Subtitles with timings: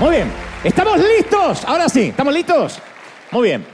[0.00, 0.30] Muy bien,
[0.62, 1.64] ¿estamos listos?
[1.64, 2.78] Ahora sí, ¿estamos listos?
[3.32, 3.66] Muy bien.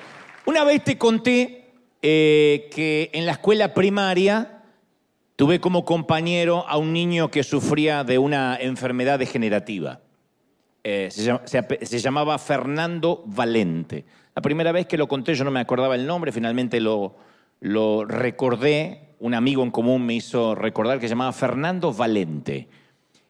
[0.46, 1.70] Una vez te conté
[2.00, 4.62] eh, que en la escuela primaria
[5.36, 10.00] tuve como compañero a un niño que sufría de una enfermedad degenerativa.
[10.82, 14.04] Eh, se, llamaba Fernando Valente.
[14.34, 17.14] La primera vez que lo conté yo no me acordaba el nombre, finalmente lo,
[18.06, 19.00] recordé.
[19.20, 22.68] Un amigo en común me hizo recordar que se llamaba Fernando Valente.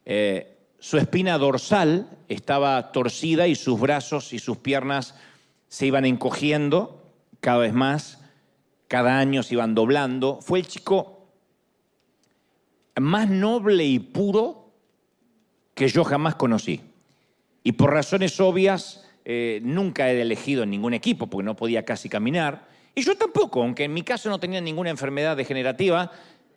[0.06, 5.14] Eh, su espina dorsal estaba torcida y sus brazos y sus piernas
[5.68, 7.04] se iban encogiendo
[7.40, 8.24] cada vez más,
[8.88, 10.40] cada año se iban doblando.
[10.40, 11.26] Fue el chico
[13.00, 14.72] más noble y puro
[15.74, 16.80] que yo jamás conocí.
[17.62, 22.08] Y por razones obvias, eh, nunca he elegido en ningún equipo, porque no podía casi
[22.08, 22.66] caminar.
[22.94, 26.10] Y yo tampoco, aunque en mi caso no tenía ninguna enfermedad degenerativa,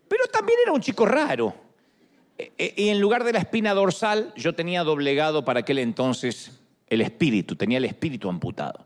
[0.07, 1.53] pero también era un chico raro.
[2.37, 6.59] E- e- Y en lugar de la espina dorsal, yo tenía doblegado para aquel entonces
[6.89, 8.85] el espíritu, tenía el espíritu amputado.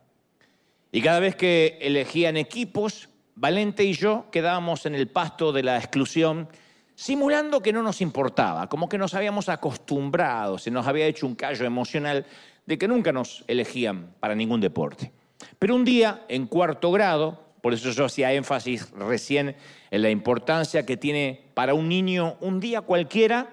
[0.92, 5.78] Y cada vez que elegían equipos, Valente y yo quedábamos en el pasto de la
[5.78, 6.48] exclusión,
[6.96, 11.36] simulando que no nos importaba, como que nos habíamos acostumbrado, se nos había hecho un
[11.36, 12.26] callo emocional
[12.66, 15.12] de que nunca nos elegían para ningún deporte.
[15.60, 19.56] Pero un día, en cuarto grado, por eso yo hacía énfasis recién
[19.92, 23.50] en la importancia que tiene para un niño un día cualquiera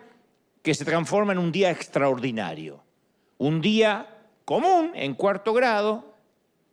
[0.63, 2.83] que se transforma en un día extraordinario.
[3.39, 4.07] Un día
[4.45, 6.15] común, en cuarto grado,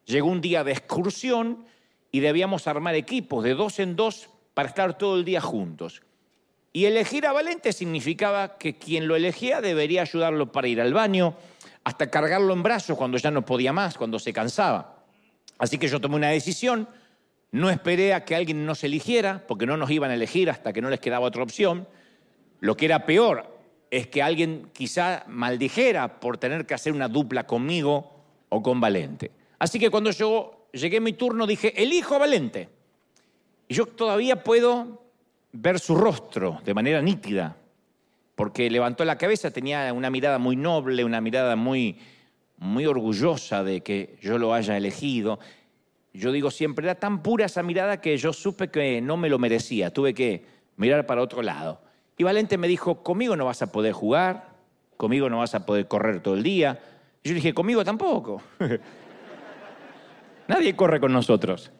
[0.05, 1.65] llegó un día de excursión
[2.11, 6.01] y debíamos armar equipos de dos en dos para estar todo el día juntos.
[6.71, 11.35] Y elegir a Valente significaba que quien lo elegía debería ayudarlo para ir al baño,
[11.85, 15.05] hasta cargarlo en brazos cuando ya no podía más, cuando se cansaba.
[15.59, 16.89] Así que yo tomé una decisión,
[17.51, 20.81] no esperé a que alguien nos eligiera, porque no nos iban a elegir hasta que
[20.81, 21.87] no les quedaba otra opción.
[22.59, 23.55] Lo que era peor
[23.91, 29.31] es que alguien quizá maldijera por tener que hacer una dupla conmigo o con Valente.
[29.59, 32.67] Así que cuando yo llegué a mi turno dije, elijo a Valente.
[33.67, 35.03] Y yo todavía puedo
[35.51, 37.55] ver su rostro de manera nítida,
[38.35, 41.97] porque levantó la cabeza, tenía una mirada muy noble, una mirada muy,
[42.57, 45.39] muy orgullosa de que yo lo haya elegido.
[46.13, 49.39] Yo digo siempre, era tan pura esa mirada que yo supe que no me lo
[49.39, 51.81] merecía, tuve que mirar para otro lado.
[52.17, 54.49] Y Valente me dijo, conmigo no vas a poder jugar,
[54.97, 56.79] conmigo no vas a poder correr todo el día.
[57.23, 58.41] Y yo dije, conmigo tampoco.
[60.47, 61.71] Nadie corre con nosotros.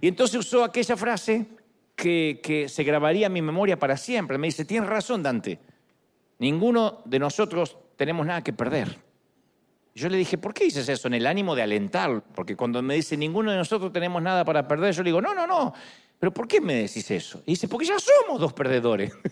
[0.00, 1.46] Y entonces usó aquella frase
[1.94, 4.38] que, que se grabaría en mi memoria para siempre.
[4.38, 5.58] Me dice, tienes razón, Dante.
[6.42, 8.98] Ninguno de nosotros tenemos nada que perder.
[9.94, 11.06] Yo le dije, ¿por qué dices eso?
[11.06, 12.20] En el ánimo de alentar.
[12.34, 15.34] Porque cuando me dice, ninguno de nosotros tenemos nada para perder, yo le digo, no,
[15.34, 15.72] no, no.
[16.18, 17.44] ¿Pero por qué me decís eso?
[17.46, 19.12] Y dice, porque ya somos dos perdedores.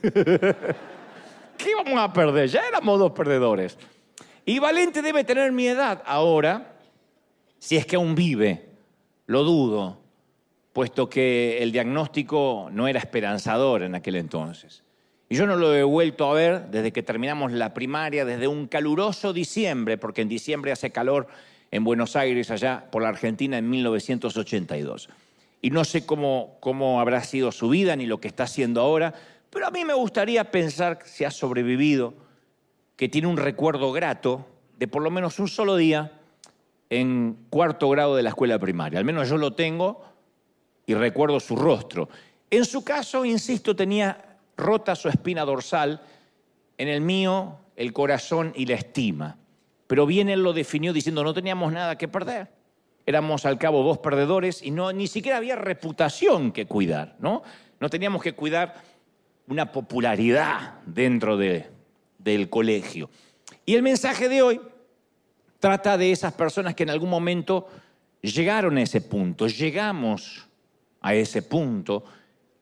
[1.58, 2.48] ¿Qué vamos a perder?
[2.48, 3.76] Ya éramos dos perdedores.
[4.44, 6.76] Y Valente debe tener mi edad ahora,
[7.58, 8.68] si es que aún vive.
[9.26, 9.98] Lo dudo,
[10.72, 14.84] puesto que el diagnóstico no era esperanzador en aquel entonces.
[15.32, 18.66] Y yo no lo he vuelto a ver desde que terminamos la primaria, desde un
[18.66, 21.28] caluroso diciembre, porque en diciembre hace calor
[21.70, 25.08] en Buenos Aires, allá por la Argentina, en 1982.
[25.62, 29.14] Y no sé cómo, cómo habrá sido su vida ni lo que está haciendo ahora,
[29.50, 32.12] pero a mí me gustaría pensar si ha sobrevivido,
[32.96, 34.44] que tiene un recuerdo grato
[34.80, 36.10] de por lo menos un solo día
[36.88, 38.98] en cuarto grado de la escuela primaria.
[38.98, 40.02] Al menos yo lo tengo
[40.86, 42.08] y recuerdo su rostro.
[42.50, 44.29] En su caso, insisto, tenía
[44.60, 46.02] rota su espina dorsal,
[46.78, 49.38] en el mío el corazón y la estima.
[49.86, 52.48] Pero bien él lo definió diciendo no teníamos nada que perder.
[53.06, 57.42] Éramos al cabo dos perdedores y no, ni siquiera había reputación que cuidar, ¿no?
[57.80, 58.74] No teníamos que cuidar
[59.48, 61.66] una popularidad dentro de,
[62.18, 63.10] del colegio.
[63.66, 64.60] Y el mensaje de hoy
[65.58, 67.66] trata de esas personas que en algún momento
[68.20, 70.46] llegaron a ese punto, llegamos
[71.00, 72.04] a ese punto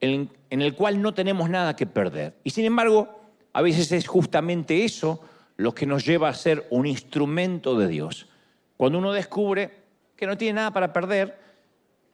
[0.01, 2.37] en, en, el cual no tenemos nada que perder.
[2.45, 3.21] Y sin embargo,
[3.53, 5.21] a veces es justamente eso
[5.57, 8.29] lo que nos lleva a ser un instrumento de Dios.
[8.77, 9.73] Cuando uno descubre
[10.17, 11.39] que no tiene nada para perder,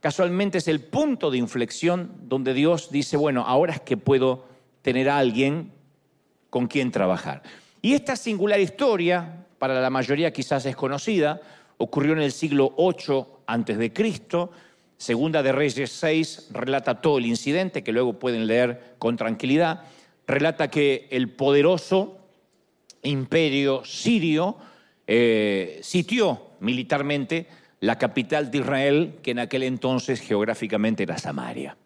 [0.01, 4.47] casualmente es el punto de inflexión donde Dios dice, bueno, ahora es que puedo
[4.83, 5.73] tener a alguien
[6.51, 7.43] con quien trabajar.
[7.83, 11.41] Y esta singular historia, para la mayoría quizás es conocida,
[11.79, 14.51] ocurrió en el siglo VIII antes de Cristo.
[14.97, 19.83] Segunda de Reyes 6 relata todo el incidente que luego pueden leer con tranquilidad.
[20.27, 22.19] Relata que el poderoso
[23.03, 24.57] imperio sirio
[25.07, 27.47] eh, sitió militarmente
[27.81, 31.77] la capital de Israel, que en aquel entonces geográficamente era Samaria.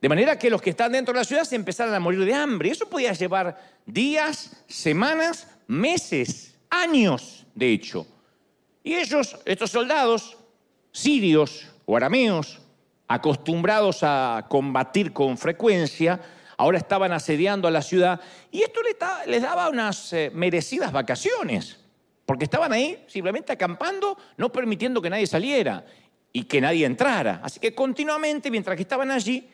[0.00, 2.34] De manera que los que están dentro de la ciudad se empezaran a morir de
[2.34, 2.70] hambre.
[2.70, 8.06] Eso podía llevar días, semanas, meses, años, de hecho.
[8.84, 10.36] Y ellos, estos soldados
[10.92, 12.60] sirios o arameos,
[13.08, 16.20] acostumbrados a combatir con frecuencia,
[16.56, 18.80] ahora estaban asediando a la ciudad y esto
[19.26, 21.78] les daba unas eh, merecidas vacaciones,
[22.26, 25.84] porque estaban ahí simplemente acampando, no permitiendo que nadie saliera
[26.32, 27.40] y que nadie entrara.
[27.42, 29.48] Así que continuamente, mientras que estaban allí,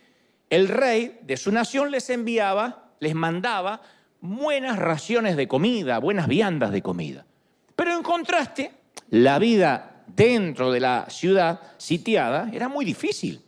[0.54, 3.82] el rey de su nación les enviaba, les mandaba
[4.20, 7.26] buenas raciones de comida, buenas viandas de comida.
[7.74, 8.70] Pero en contraste,
[9.10, 13.42] la vida dentro de la ciudad sitiada era muy difícil.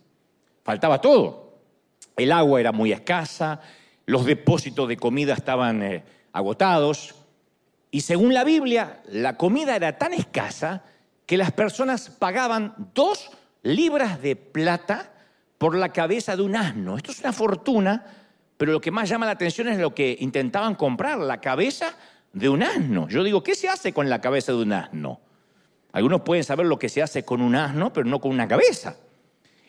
[0.65, 1.61] Faltaba todo.
[2.17, 3.61] El agua era muy escasa,
[4.05, 7.15] los depósitos de comida estaban eh, agotados.
[7.89, 10.83] Y según la Biblia, la comida era tan escasa
[11.25, 13.29] que las personas pagaban dos
[13.63, 15.13] libras de plata
[15.57, 16.97] por la cabeza de un asno.
[16.97, 18.05] Esto es una fortuna,
[18.57, 21.95] pero lo que más llama la atención es lo que intentaban comprar, la cabeza
[22.33, 23.07] de un asno.
[23.07, 25.19] Yo digo, ¿qué se hace con la cabeza de un asno?
[25.91, 28.97] Algunos pueden saber lo que se hace con un asno, pero no con una cabeza.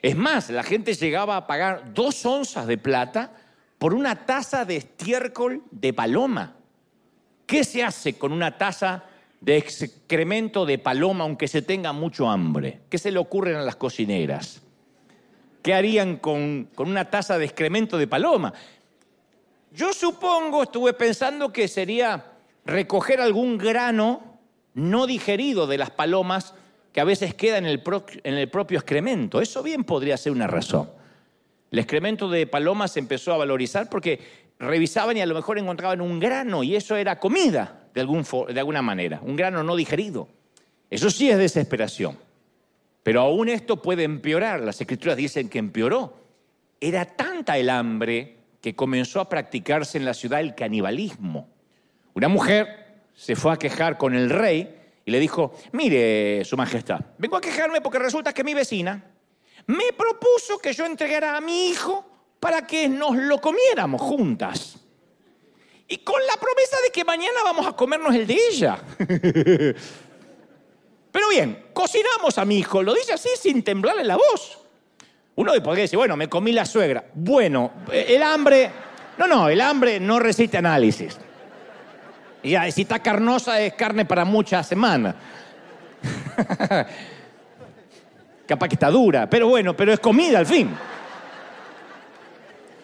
[0.02, 3.32] Es más, la gente llegaba a pagar dos onzas de plata
[3.78, 6.54] por una taza de estiércol de paloma.
[7.46, 9.04] ¿Qué se hace con una taza
[9.40, 12.80] de excremento de paloma aunque se tenga mucho hambre?
[12.90, 14.62] ¿Qué se le ocurren a las cocineras?
[15.62, 18.52] ¿Qué harían con, una taza de excremento de paloma?
[19.72, 22.32] Yo supongo, estuve pensando que sería
[22.64, 24.38] recoger algún grano
[24.74, 26.54] no digerido de las palomas
[26.92, 27.82] que a veces queda en el,
[28.24, 29.40] en el propio excremento.
[29.40, 30.90] Eso bien podría ser una razón.
[31.70, 34.20] El excremento de palomas se empezó a valorizar porque
[34.58, 38.58] revisaban y a lo mejor encontraban un grano y eso era comida de, algún, de
[38.58, 40.28] alguna manera, un grano no digerido.
[40.90, 42.16] Eso sí es desesperación.
[43.08, 44.60] Pero aún esto puede empeorar.
[44.60, 46.12] Las escrituras dicen que empeoró.
[46.78, 51.48] Era tanta el hambre que comenzó a practicarse en la ciudad el canibalismo.
[52.12, 57.00] Una mujer se fue a quejar con el rey y le dijo, mire, Su Majestad,
[57.16, 59.02] vengo a quejarme porque resulta que mi vecina
[59.68, 62.04] me propuso que yo entregara a mi hijo
[62.38, 64.80] para que nos lo comiéramos juntas.
[65.88, 68.78] Y con la promesa de que mañana vamos a comernos el de ella.
[71.18, 74.56] Pero bien, cocinamos a mi hijo, lo dice así sin temblarle la voz.
[75.34, 77.06] Uno podría decir, bueno, me comí la suegra.
[77.12, 78.70] Bueno, el hambre,
[79.16, 81.18] no, no, el hambre no resiste análisis.
[82.40, 85.16] Y si está carnosa es carne para muchas semanas.
[88.46, 90.70] Capaz que está dura, pero bueno, pero es comida al fin.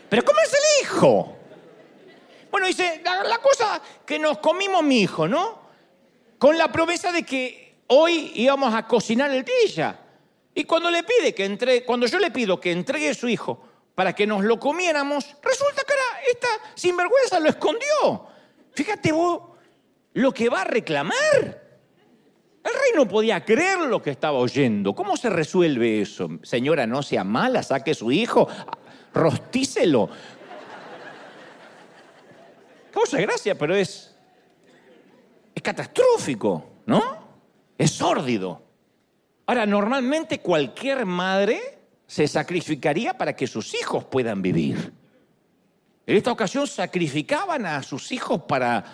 [0.08, 1.36] Pero ¿cómo es el hijo?
[2.50, 5.60] Bueno, dice, la cosa que nos comimos mi hijo, ¿no?
[6.36, 7.63] Con la promesa de que
[7.96, 10.00] hoy íbamos a cocinar el día.
[10.54, 13.60] Y cuando le pide que entre, cuando yo le pido que entregue a su hijo
[13.94, 18.26] para que nos lo comiéramos, resulta que ahora esta sinvergüenza lo escondió.
[18.72, 19.42] Fíjate vos
[20.14, 21.62] lo que va a reclamar.
[22.64, 24.94] El rey no podía creer lo que estaba oyendo.
[24.94, 26.28] ¿Cómo se resuelve eso?
[26.42, 28.48] Señora, no sea mala, saque su hijo,
[29.12, 30.08] rostícelo.
[32.90, 34.14] Causa gracia, pero es,
[35.54, 37.23] es catastrófico, ¿no?
[37.78, 38.62] Es sórdido.
[39.46, 41.60] Ahora, normalmente cualquier madre
[42.06, 44.92] se sacrificaría para que sus hijos puedan vivir.
[46.06, 48.84] En esta ocasión sacrificaban a sus hijos para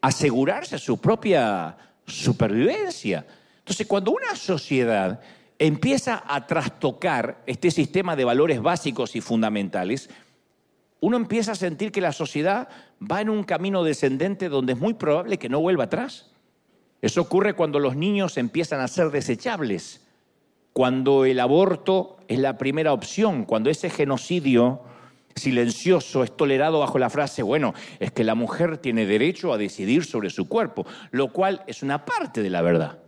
[0.00, 1.76] asegurarse su propia
[2.06, 3.24] supervivencia.
[3.58, 5.20] Entonces, cuando una sociedad
[5.58, 10.10] empieza a trastocar este sistema de valores básicos y fundamentales,
[11.00, 12.68] uno empieza a sentir que la sociedad
[13.00, 16.31] va en un camino descendente donde es muy probable que no vuelva atrás.
[17.02, 20.06] Eso ocurre cuando los niños empiezan a ser desechables,
[20.72, 24.80] cuando el aborto es la primera opción, cuando ese genocidio
[25.34, 30.04] silencioso es tolerado bajo la frase, bueno, es que la mujer tiene derecho a decidir
[30.04, 33.00] sobre su cuerpo, lo cual es una parte de la verdad,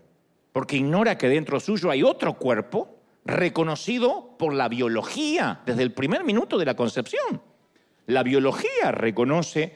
[0.53, 6.25] porque ignora que dentro suyo hay otro cuerpo reconocido por la biología desde el primer
[6.25, 7.41] minuto de la concepción.
[8.07, 9.75] La biología reconoce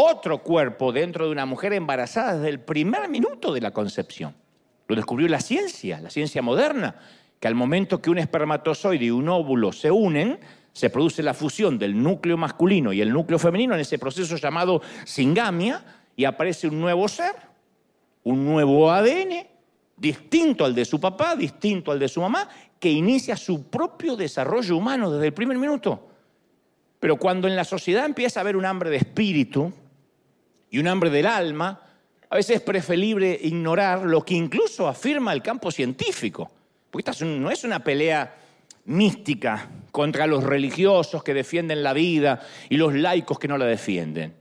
[0.00, 4.32] otro cuerpo dentro de una mujer embarazada desde el primer minuto de la concepción.
[4.86, 6.94] Lo descubrió la ciencia, la ciencia moderna,
[7.40, 10.38] que al momento que un espermatozoide y un óvulo se unen,
[10.72, 14.80] se produce la fusión del núcleo masculino y el núcleo femenino en ese proceso llamado
[15.04, 17.34] singamia y aparece un nuevo ser,
[18.22, 19.48] un nuevo ADN,
[19.96, 24.76] distinto al de su papá, distinto al de su mamá, que inicia su propio desarrollo
[24.76, 26.06] humano desde el primer minuto.
[27.00, 29.72] Pero cuando en la sociedad empieza a haber un hambre de espíritu
[30.70, 31.80] y un hambre del alma,
[32.30, 36.50] a veces es preferible ignorar lo que incluso afirma el campo científico.
[36.90, 38.34] Porque esta no es una pelea
[38.84, 44.34] mística contra los religiosos que defienden la vida y los laicos que no la defienden.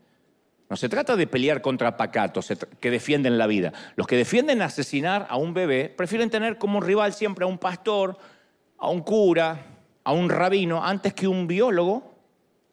[0.70, 3.72] No se trata de pelear contra pacatos que defienden la vida.
[3.96, 8.18] Los que defienden asesinar a un bebé prefieren tener como rival siempre a un pastor,
[8.78, 9.66] a un cura,
[10.04, 12.17] a un rabino, antes que un biólogo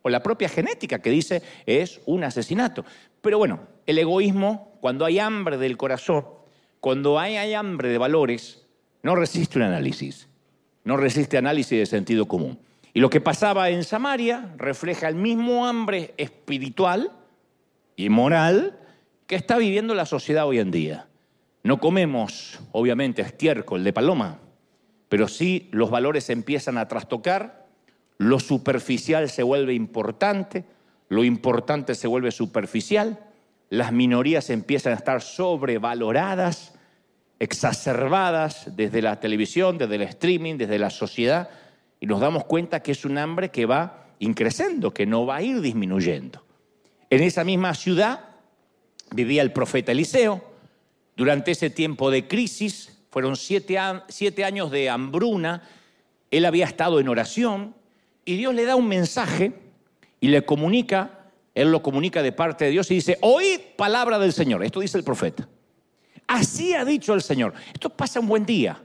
[0.04, 2.84] o la propia genética que dice es un asesinato.
[3.22, 6.26] Pero bueno, el egoísmo, cuando hay hambre del corazón,
[6.78, 8.66] cuando hay, hambre de valores,
[9.02, 10.28] no resiste un análisis,
[10.84, 12.58] no resiste análisis de sentido común.
[12.92, 17.10] Y lo que pasaba en Samaria refleja el mismo hambre espiritual
[17.96, 18.78] y moral
[19.26, 21.06] que está viviendo la sociedad hoy en día.
[21.62, 24.38] No comemos, obviamente, estiércol de paloma,
[25.08, 27.63] pero sí los valores empiezan a trastocar
[28.18, 30.64] lo superficial se vuelve importante,
[31.08, 33.18] lo importante se vuelve superficial,
[33.70, 36.74] las minorías empiezan a estar sobrevaloradas,
[37.38, 41.50] exacerbadas desde la televisión, desde el streaming, desde la sociedad,
[42.00, 45.42] y nos damos cuenta que es un hambre que va increciendo, que no va a
[45.42, 46.44] ir disminuyendo.
[47.10, 48.20] En esa misma ciudad
[49.10, 50.42] vivía el profeta Eliseo.
[51.16, 53.78] Durante ese tiempo de crisis, fueron siete,
[54.08, 55.62] siete años de hambruna,
[56.30, 57.74] él había estado en oración,
[58.24, 59.52] y Dios le da un mensaje
[60.20, 64.32] y le comunica, Él lo comunica de parte de Dios y dice, oíd palabra del
[64.32, 64.64] Señor.
[64.64, 65.48] Esto dice el profeta.
[66.26, 67.52] Así ha dicho el Señor.
[67.72, 68.82] Esto pasa un buen día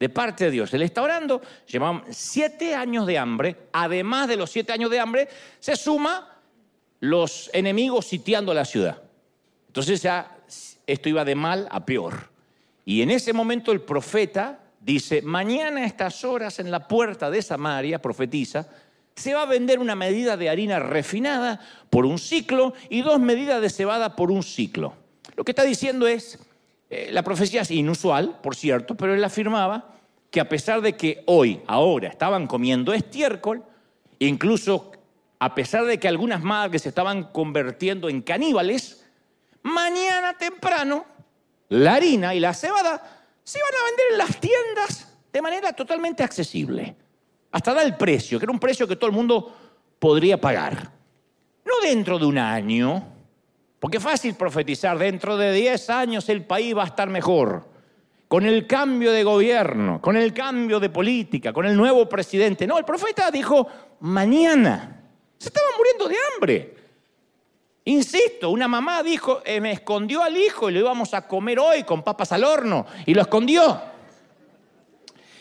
[0.00, 0.72] de parte de Dios.
[0.72, 3.56] Él está orando, llevan siete años de hambre.
[3.72, 5.28] Además de los siete años de hambre,
[5.58, 6.40] se suma
[7.00, 9.02] los enemigos sitiando la ciudad.
[9.66, 10.38] Entonces ya
[10.86, 12.30] esto iba de mal a peor.
[12.84, 14.60] Y en ese momento el profeta
[14.92, 18.66] dice, mañana a estas horas en la puerta de Samaria, profetiza,
[19.14, 23.60] se va a vender una medida de harina refinada por un ciclo y dos medidas
[23.60, 24.94] de cebada por un ciclo.
[25.36, 26.38] Lo que está diciendo es,
[26.88, 29.92] eh, la profecía es inusual, por cierto, pero él afirmaba
[30.30, 33.64] que a pesar de que hoy, ahora, estaban comiendo estiércol,
[34.20, 34.92] incluso
[35.38, 39.04] a pesar de que algunas madres se estaban convirtiendo en caníbales,
[39.62, 41.04] mañana temprano
[41.68, 43.17] la harina y la cebada
[43.48, 46.94] se iban a vender en las tiendas de manera totalmente accesible.
[47.50, 49.56] Hasta da el precio, que era un precio que todo el mundo
[49.98, 50.92] podría pagar.
[51.64, 53.02] No dentro de un año,
[53.80, 57.64] porque es fácil profetizar, dentro de 10 años el país va a estar mejor.
[58.28, 62.66] Con el cambio de gobierno, con el cambio de política, con el nuevo presidente.
[62.66, 63.66] No, el profeta dijo,
[64.00, 65.06] mañana.
[65.38, 66.76] Se estaban muriendo de hambre.
[67.88, 71.84] Insisto, una mamá dijo, eh, me escondió al hijo y lo íbamos a comer hoy
[71.84, 73.80] con papas al horno y lo escondió.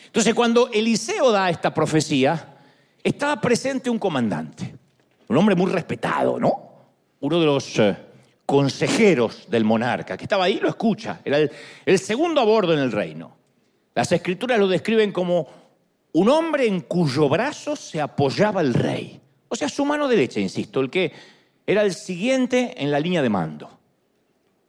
[0.05, 2.57] Entonces cuando Eliseo da esta profecía,
[3.03, 4.73] estaba presente un comandante,
[5.27, 6.71] un hombre muy respetado, ¿no?
[7.19, 7.97] Uno de los eh,
[8.45, 11.39] consejeros del monarca, que estaba ahí, lo escucha, era
[11.85, 13.35] el segundo a bordo en el reino.
[13.93, 15.49] Las escrituras lo describen como
[16.13, 19.19] un hombre en cuyo brazo se apoyaba el rey.
[19.49, 21.37] O sea, su mano derecha, insisto, el que
[21.67, 23.77] era el siguiente en la línea de mando.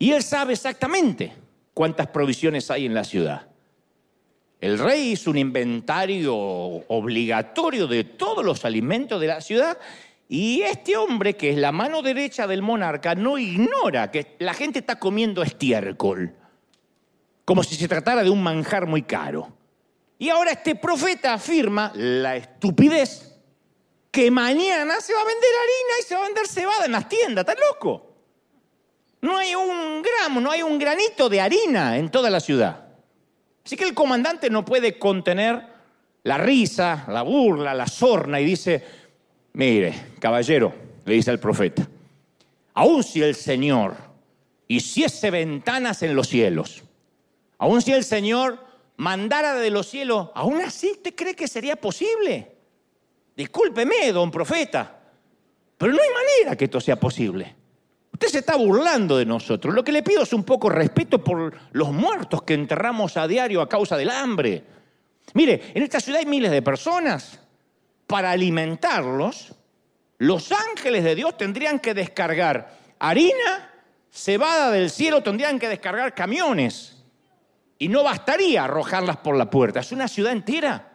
[0.00, 1.33] Y él sabe exactamente
[1.73, 3.47] cuántas provisiones hay en la ciudad.
[4.61, 9.78] El rey hizo un inventario obligatorio de todos los alimentos de la ciudad
[10.28, 14.81] y este hombre, que es la mano derecha del monarca, no ignora que la gente
[14.81, 16.35] está comiendo estiércol,
[17.45, 19.52] como si se tratara de un manjar muy caro.
[20.19, 23.27] Y ahora este profeta afirma la estupidez
[24.11, 27.09] que mañana se va a vender harina y se va a vender cebada en las
[27.09, 27.47] tiendas.
[27.47, 28.07] ¿Estás loco?
[29.21, 32.87] No hay un gramo, no hay un granito de harina en toda la ciudad.
[33.65, 35.62] Así que el comandante no puede contener
[36.23, 38.85] la risa, la burla, la sorna y dice,
[39.59, 40.73] Mire, caballero,
[41.05, 41.88] le dice el profeta,
[42.75, 43.97] aun si el Señor
[44.69, 46.85] hiciese ventanas en los cielos,
[47.59, 48.65] aun si el Señor
[48.99, 52.58] mandara de los cielos, aún así usted cree que sería posible.
[53.38, 54.99] Discúlpeme, don profeta,
[55.78, 57.54] pero no hay manera que esto sea posible.
[58.12, 59.73] Usted se está burlando de nosotros.
[59.73, 63.61] Lo que le pido es un poco respeto por los muertos que enterramos a diario
[63.61, 64.64] a causa del hambre.
[65.35, 67.38] Mire, en esta ciudad hay miles de personas.
[68.09, 69.54] Para alimentarlos,
[70.16, 73.71] los ángeles de Dios tendrían que descargar harina,
[74.11, 77.04] cebada del cielo, tendrían que descargar camiones.
[77.78, 79.78] Y no bastaría arrojarlas por la puerta.
[79.78, 80.92] Es una ciudad entera.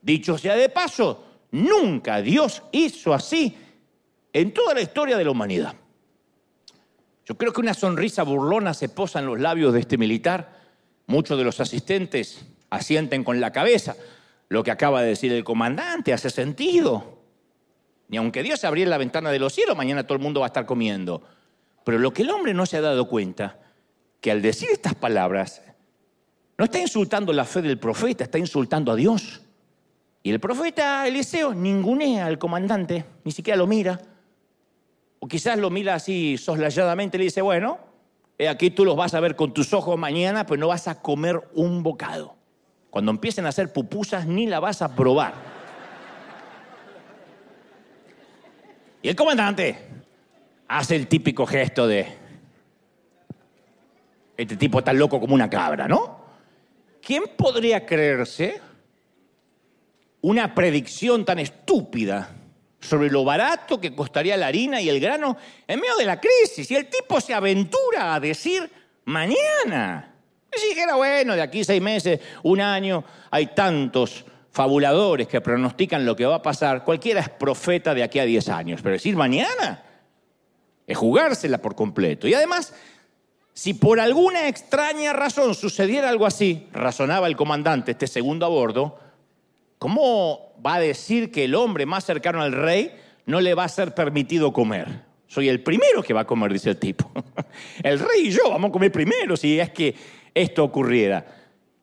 [0.00, 3.56] Dicho sea de paso, nunca Dios hizo así
[4.32, 5.74] en toda la historia de la humanidad.
[7.24, 10.60] Yo creo que una sonrisa burlona se posa en los labios de este militar.
[11.06, 13.94] Muchos de los asistentes asienten con la cabeza.
[14.48, 17.20] Lo que acaba de decir el comandante hace sentido.
[18.08, 20.48] Ni aunque Dios abriera la ventana de los cielos, mañana todo el mundo va a
[20.48, 21.22] estar comiendo.
[21.84, 23.60] Pero lo que el hombre no se ha dado cuenta,
[24.20, 25.62] que al decir estas palabras,
[26.58, 29.43] no está insultando la fe del profeta, está insultando a Dios.
[30.26, 34.00] Y el profeta Eliseo ningunea al comandante, ni siquiera lo mira.
[35.20, 37.78] O quizás lo mira así soslayadamente y le dice, bueno,
[38.48, 41.42] aquí tú los vas a ver con tus ojos mañana, pues no vas a comer
[41.52, 42.36] un bocado.
[42.88, 45.34] Cuando empiecen a hacer pupusas ni la vas a probar.
[49.02, 49.76] Y el comandante
[50.68, 52.06] hace el típico gesto de,
[54.38, 56.24] este tipo está loco como una cabra, ¿no?
[57.02, 58.62] ¿Quién podría creerse
[60.24, 62.30] una predicción tan estúpida
[62.80, 65.36] sobre lo barato que costaría la harina y el grano
[65.68, 66.70] en medio de la crisis.
[66.70, 68.70] Y el tipo se aventura a decir
[69.04, 70.14] mañana.
[70.50, 76.16] Si dijera, bueno, de aquí seis meses, un año, hay tantos fabuladores que pronostican lo
[76.16, 76.84] que va a pasar.
[76.84, 78.80] Cualquiera es profeta de aquí a diez años.
[78.82, 79.82] Pero decir mañana
[80.86, 82.26] es jugársela por completo.
[82.26, 82.72] Y además,
[83.52, 89.03] si por alguna extraña razón sucediera algo así, razonaba el comandante, este segundo a bordo,
[89.78, 92.94] ¿Cómo va a decir que el hombre más cercano al rey
[93.26, 95.02] no le va a ser permitido comer?
[95.26, 97.10] Soy el primero que va a comer, dice el tipo.
[97.82, 99.94] El rey y yo vamos a comer primero si es que
[100.32, 101.24] esto ocurriera.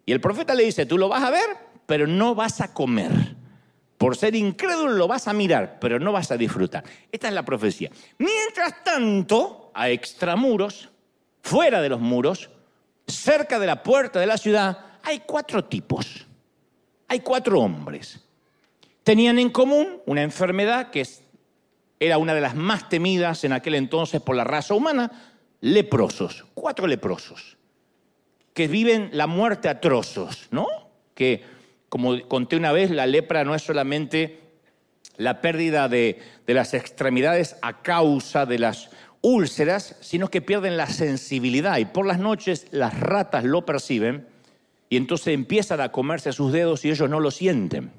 [0.06, 1.46] Y el profeta le dice, tú lo vas a ver,
[1.86, 3.36] pero no vas a comer.
[3.98, 6.84] Por ser incrédulo lo vas a mirar, pero no vas a disfrutar.
[7.12, 7.92] Esta es la profecía.
[8.18, 10.90] Mientras tanto, a extramuros,
[11.42, 12.50] fuera de los muros,
[13.08, 16.26] cerca de la puerta de la ciudad, hay cuatro tipos
[17.12, 18.21] hay cuatro hombres.
[19.04, 21.06] Tenían en común una enfermedad que
[22.00, 25.12] era una de las más temidas en aquel entonces por la raza humana,
[25.60, 27.58] leprosos, cuatro leprosos,
[28.54, 30.67] que viven la muerte a trozos, ¿no?
[31.13, 31.43] Que,
[31.89, 34.39] como conté una vez, la lepra no es solamente
[35.17, 40.88] la pérdida de, de las extremidades a causa de las úlceras, sino que pierden la
[40.88, 44.31] sensibilidad y por las noches las ratas lo perciben
[44.92, 47.94] y entonces empiezan a comerse sus dedos y ellos no lo sienten.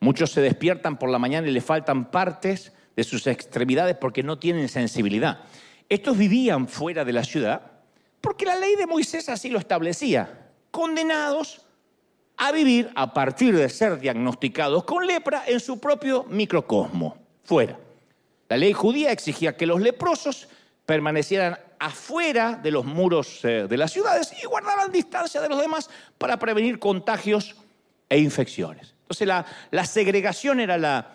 [0.00, 4.38] Muchos se despiertan por la mañana y le faltan partes de sus extremidades porque no
[4.38, 5.44] tienen sensibilidad.
[5.88, 7.62] Estos vivían fuera de la ciudad
[8.20, 11.62] porque la ley de Moisés así lo establecía, condenados
[12.36, 17.78] a vivir a partir de ser diagnosticados con lepra en su propio microcosmo, fuera.
[18.50, 20.48] La ley judía exigía que los leprosos
[20.84, 25.90] permanecieran afuera de los muros eh, de las ciudades y guardaran distancia de los demás
[26.18, 27.56] para prevenir contagios
[28.08, 28.94] e infecciones.
[29.02, 29.28] Entonces
[29.70, 31.10] la, segregación era la,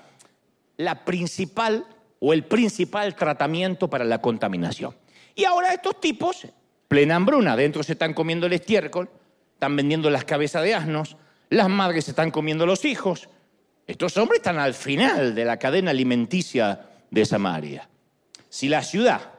[0.78, 1.86] la principal
[2.19, 4.95] o el principal tratamiento para la contaminación.
[5.36, 6.47] Y ahora estos tipos,
[6.88, 9.10] plena hambruna, dentro se están comiendo el estiércol,
[9.54, 11.17] están vendiendo las cabezas de asnos,
[11.50, 13.30] las madres se están comiendo los hijos.
[13.88, 17.89] Estos hombres están al final de la cadena alimenticia de Samaria.
[18.50, 19.31] Si la ciudad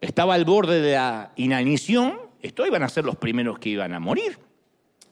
[0.00, 4.00] estaba al borde de la inanición, estos iban a ser los primeros que iban a
[4.00, 4.38] morir.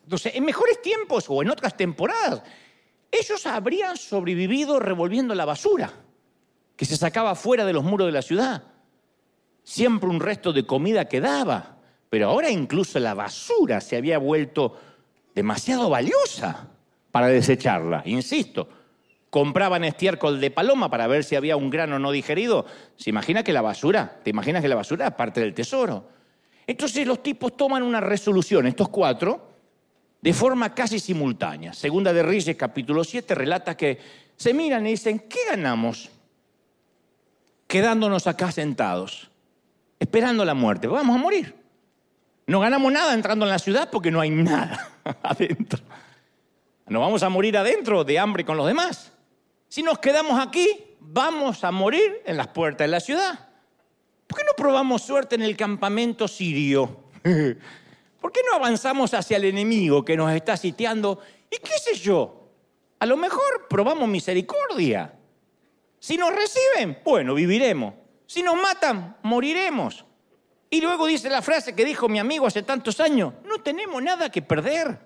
[0.04, 2.42] Entonces, en mejores tiempos o en otras temporadas,
[3.10, 5.92] ellos habrían sobrevivido revolviendo la basura
[6.76, 8.62] que se sacaba fuera de los muros de la ciudad.
[9.62, 11.76] Siempre un resto de comida quedaba,
[12.08, 14.78] pero ahora incluso la basura se había vuelto
[15.34, 16.68] demasiado valiosa
[17.10, 18.68] para desecharla, insisto
[19.30, 22.66] compraban estiércol de paloma para ver si había un grano no digerido.
[22.96, 24.20] ¿Se imagina que la basura?
[24.22, 26.08] ¿Te imaginas que la basura es parte del tesoro?
[26.66, 29.48] Entonces los tipos toman una resolución, estos cuatro,
[30.20, 31.72] de forma casi simultánea.
[31.72, 33.98] Segunda de Reyes, capítulo 7, relata que
[34.36, 36.10] se miran y dicen, ¿qué ganamos?
[37.66, 39.30] Quedándonos acá sentados,
[39.98, 40.86] esperando la muerte.
[40.86, 41.54] Vamos a morir.
[42.46, 44.88] No ganamos nada entrando en la ciudad porque no hay nada
[45.22, 45.80] adentro.
[46.86, 49.12] Nos vamos a morir adentro de hambre con los demás.
[49.68, 53.48] Si nos quedamos aquí, vamos a morir en las puertas de la ciudad.
[54.26, 57.04] ¿Por qué no probamos suerte en el campamento sirio?
[58.20, 61.20] ¿Por qué no avanzamos hacia el enemigo que nos está sitiando?
[61.50, 62.50] Y qué sé yo,
[62.98, 65.14] a lo mejor probamos misericordia.
[65.98, 67.94] Si nos reciben, bueno, viviremos.
[68.26, 70.04] Si nos matan, moriremos.
[70.70, 74.30] Y luego dice la frase que dijo mi amigo hace tantos años, no tenemos nada
[74.30, 74.98] que perder.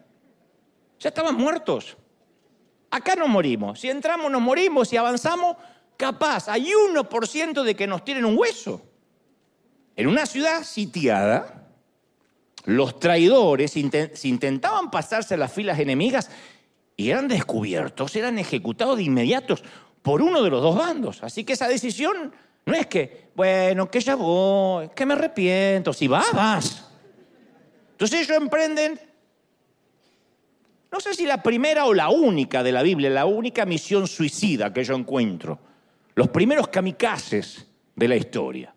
[0.98, 1.96] Ya estaban muertos.
[2.92, 3.80] Acá no morimos.
[3.80, 4.88] Si entramos nos morimos.
[4.88, 5.56] Si avanzamos,
[5.96, 8.82] capaz, hay 1% de que nos tiren un hueso.
[9.96, 11.68] En una ciudad sitiada,
[12.66, 16.30] los traidores intentaban pasarse a las filas enemigas
[16.94, 19.56] y eran descubiertos, eran ejecutados de inmediato
[20.02, 21.22] por uno de los dos bandos.
[21.22, 22.34] Así que esa decisión
[22.66, 25.94] no es que, bueno, que ya voy, que me arrepiento.
[25.94, 26.90] Si vas, vas.
[27.92, 29.00] Entonces ellos emprenden,
[30.92, 34.72] no sé si la primera o la única de la Biblia, la única misión suicida
[34.74, 35.58] que yo encuentro.
[36.14, 38.74] Los primeros kamikazes de la historia.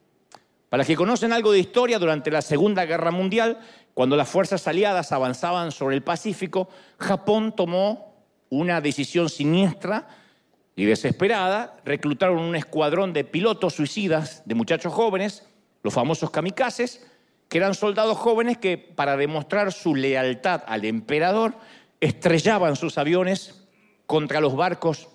[0.70, 3.60] Para los que conocen algo de historia, durante la Segunda Guerra Mundial,
[3.94, 8.16] cuando las fuerzas aliadas avanzaban sobre el Pacífico, Japón tomó
[8.50, 10.08] una decisión siniestra
[10.78, 15.46] y desesperada, reclutaron un escuadrón de pilotos suicidas, de muchachos jóvenes,
[15.84, 17.06] los famosos kamikazes,
[17.50, 21.56] que eran soldados jóvenes que, para demostrar su lealtad al emperador,
[22.00, 23.66] estrellaban sus aviones
[24.06, 25.08] contra los barcos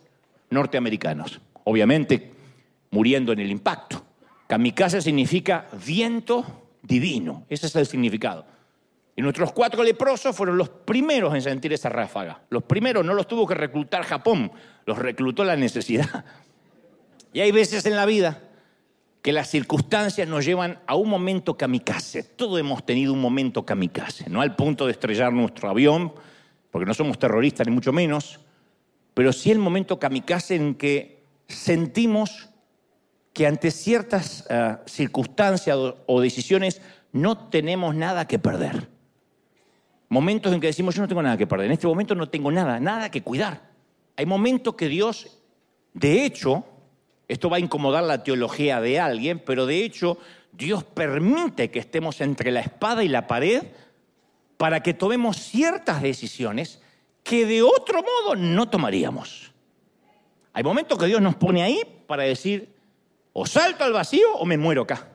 [0.51, 2.33] norteamericanos, obviamente
[2.91, 4.05] muriendo en el impacto.
[4.47, 6.45] Kamikaze significa viento
[6.83, 8.45] divino, ese es el significado.
[9.15, 12.43] Y nuestros cuatro leprosos fueron los primeros en sentir esa ráfaga.
[12.49, 14.51] Los primeros no los tuvo que reclutar Japón,
[14.87, 16.25] los reclutó la necesidad.
[17.33, 18.43] Y hay veces en la vida
[19.23, 22.23] que las circunstancias nos llevan a un momento kamikaze.
[22.23, 26.13] Todos hemos tenido un momento kamikaze, no al punto de estrellar nuestro avión,
[26.71, 28.41] porque no somos terroristas ni mucho menos,
[29.15, 32.49] pero sí el momento kamikaze en que sentimos
[33.33, 36.81] que ante ciertas eh, circunstancias o decisiones
[37.13, 38.89] no tenemos nada que perder.
[40.09, 42.51] Momentos en que decimos, yo no tengo nada que perder, en este momento no tengo
[42.51, 43.71] nada, nada que cuidar.
[44.17, 45.39] Hay momentos que Dios,
[45.95, 46.65] de hecho,
[47.29, 50.19] esto va a incomodar la teología de alguien, pero de hecho
[50.53, 53.63] Dios permite que estemos entre la espada y la pared
[54.61, 56.83] para que tomemos ciertas decisiones
[57.23, 59.53] que de otro modo no tomaríamos.
[60.53, 62.69] Hay momentos que Dios nos pone ahí para decir,
[63.33, 65.09] o salto al vacío o me muero acá.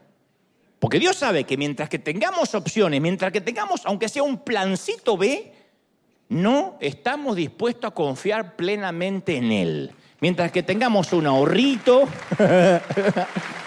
[0.79, 5.15] Porque Dios sabe que mientras que tengamos opciones, mientras que tengamos, aunque sea un plancito
[5.15, 5.53] B,
[6.29, 9.91] no estamos dispuestos a confiar plenamente en Él.
[10.21, 12.09] Mientras que tengamos un ahorrito,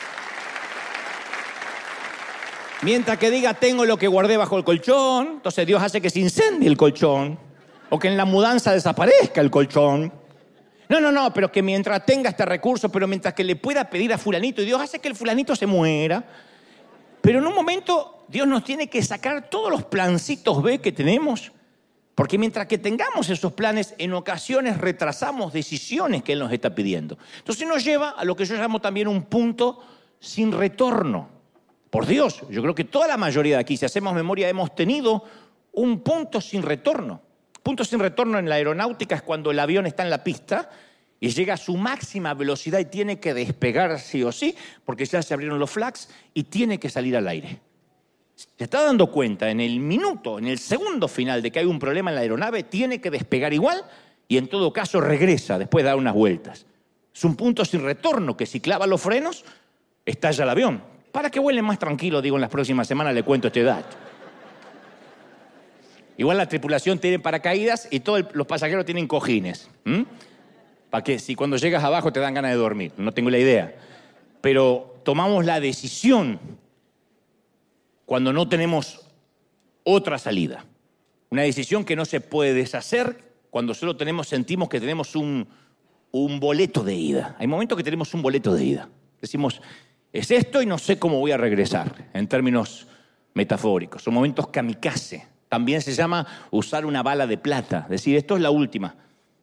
[2.83, 6.21] mientras que diga tengo lo que guardé bajo el colchón, entonces Dios hace que se
[6.21, 7.39] incendie el colchón,
[7.91, 10.13] o que en la mudanza desaparezca el colchón.
[10.89, 14.13] No, no, no, pero que mientras tenga este recurso, pero mientras que le pueda pedir
[14.13, 16.25] a fulanito, y Dios hace que el fulanito se muera,
[17.21, 21.53] pero en un momento Dios nos tiene que sacar todos los plancitos B que tenemos,
[22.15, 27.19] porque mientras que tengamos esos planes, en ocasiones retrasamos decisiones que Él nos está pidiendo.
[27.39, 29.81] Entonces nos lleva a lo que yo llamo también un punto
[30.19, 31.38] sin retorno.
[31.91, 35.25] Por Dios, yo creo que toda la mayoría de aquí, si hacemos memoria, hemos tenido
[35.73, 37.23] un punto sin retorno.
[37.63, 40.71] Punto sin retorno en la aeronáutica es cuando el avión está en la pista
[41.21, 45.23] y llega a su máxima velocidad y tiene que despegar sí o sí, porque ya
[45.23, 47.61] se abrieron los flags y tiene que salir al aire.
[48.35, 51.79] Se está dando cuenta en el minuto, en el segundo final de que hay un
[51.79, 53.83] problema en la aeronave, tiene que despegar igual
[54.29, 56.67] y en todo caso regresa después de dar unas vueltas.
[57.13, 59.45] Es un punto sin retorno que si clava los frenos,
[60.07, 60.98] estalla el avión.
[61.19, 63.97] Para que vuelen más tranquilo, digo, en las próximas semanas le cuento este dato.
[66.17, 69.69] Igual la tripulación tiene paracaídas y todos los pasajeros tienen cojines.
[70.91, 71.19] ¿Para qué?
[71.19, 73.75] Si cuando llegas abajo te dan ganas de dormir, no tengo la idea.
[74.41, 76.39] Pero tomamos la decisión
[78.07, 79.05] cuando no tenemos
[79.83, 80.67] otra salida.
[81.31, 85.49] Una decisión que no se puede deshacer cuando solo tenemos, sentimos que tenemos un,
[86.13, 87.35] un boleto de ida.
[87.41, 88.89] Hay momentos que tenemos un boleto de ida.
[89.21, 89.61] Decimos,
[90.13, 92.87] es esto y no sé cómo voy a regresar, en términos
[93.35, 94.03] metafóricos.
[94.03, 95.27] Son momentos kamikaze.
[95.49, 98.97] También se llama usar una bala de plata, decir, esto es la última.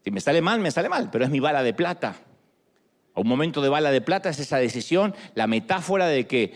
[0.04, 2.16] Si me sale mal, me sale mal, pero es mi bala de plata.
[3.16, 6.54] Un momento de bala de plata es esa decisión, la metáfora de que,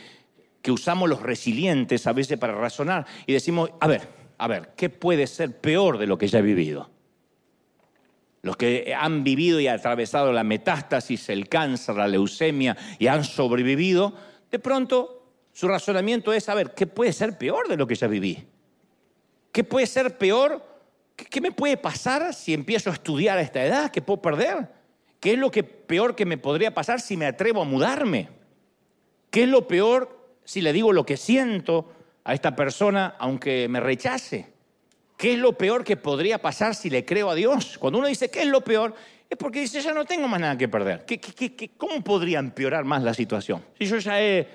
[0.61, 4.89] que usamos los resilientes a veces para razonar y decimos, a ver, a ver, ¿qué
[4.89, 6.91] puede ser peor de lo que ya he vivido?
[8.41, 14.13] Los que han vivido y atravesado la metástasis, el cáncer, la leucemia y han sobrevivido,
[14.49, 18.07] de pronto su razonamiento es, a ver, ¿qué puede ser peor de lo que ya
[18.07, 18.45] viví?
[19.51, 20.69] ¿Qué puede ser peor
[21.29, 23.91] ¿Qué me puede pasar si empiezo a estudiar a esta edad?
[23.91, 24.69] ¿Qué puedo perder?
[25.19, 28.29] ¿Qué es lo que peor que me podría pasar si me atrevo a mudarme?
[29.29, 31.91] ¿Qué es lo peor si le digo lo que siento
[32.23, 34.53] a esta persona aunque me rechace?
[35.19, 37.77] ¿Qué es lo peor que podría pasar si le creo a Dios?
[37.77, 38.95] Cuando uno dice, ¿qué es lo peor?
[39.29, 41.05] Es porque dice, ya no tengo más nada que perder.
[41.75, 43.61] cómo podría empeorar más la situación?
[43.77, 44.47] Si yo ya he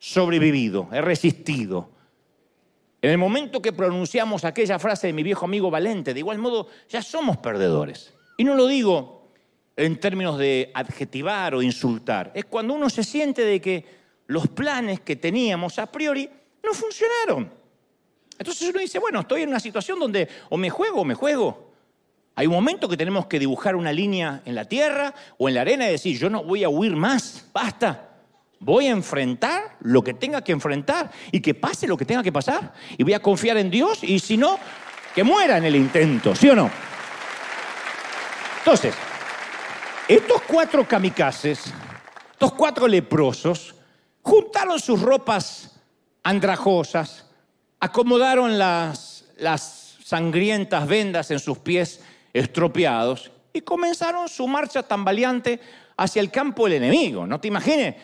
[0.00, 1.90] sobrevivido, he resistido.
[3.00, 6.66] En el momento que pronunciamos aquella frase de mi viejo amigo Valente, de igual modo,
[6.88, 8.12] ya somos perdedores.
[8.36, 9.30] Y no lo digo
[9.76, 12.32] en términos de adjetivar o insultar.
[12.34, 13.84] Es cuando uno se siente de que
[14.26, 16.28] los planes que teníamos a priori
[16.64, 17.59] no funcionaron.
[18.40, 21.72] Entonces uno dice, bueno, estoy en una situación donde o me juego o me juego.
[22.34, 25.60] Hay un momento que tenemos que dibujar una línea en la tierra o en la
[25.60, 28.08] arena y decir, yo no voy a huir más, basta.
[28.58, 32.32] Voy a enfrentar lo que tenga que enfrentar y que pase lo que tenga que
[32.32, 32.72] pasar.
[32.96, 34.58] Y voy a confiar en Dios y si no,
[35.14, 36.70] que muera en el intento, ¿sí o no?
[38.60, 38.94] Entonces,
[40.08, 41.74] estos cuatro kamikazes,
[42.32, 43.74] estos cuatro leprosos,
[44.22, 45.78] juntaron sus ropas
[46.22, 47.29] andrajosas,
[47.80, 52.00] acomodaron las, las sangrientas vendas en sus pies
[52.32, 55.60] estropeados y comenzaron su marcha tambaleante
[55.96, 57.26] hacia el campo del enemigo.
[57.26, 57.96] No te imagines,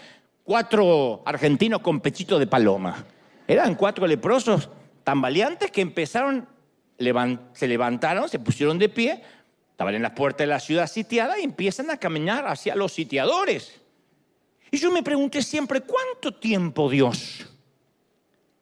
[0.42, 3.04] cuatro argentinos con pechito de paloma.
[3.46, 4.68] Eran cuatro leprosos
[5.04, 6.48] tambaleantes que empezaron,
[7.52, 9.22] se levantaron, se pusieron de pie,
[9.70, 13.80] estaban en las puertas de la ciudad sitiada y empiezan a caminar hacia los sitiadores.
[14.70, 17.46] Y yo me pregunté siempre, ¿cuánto tiempo Dios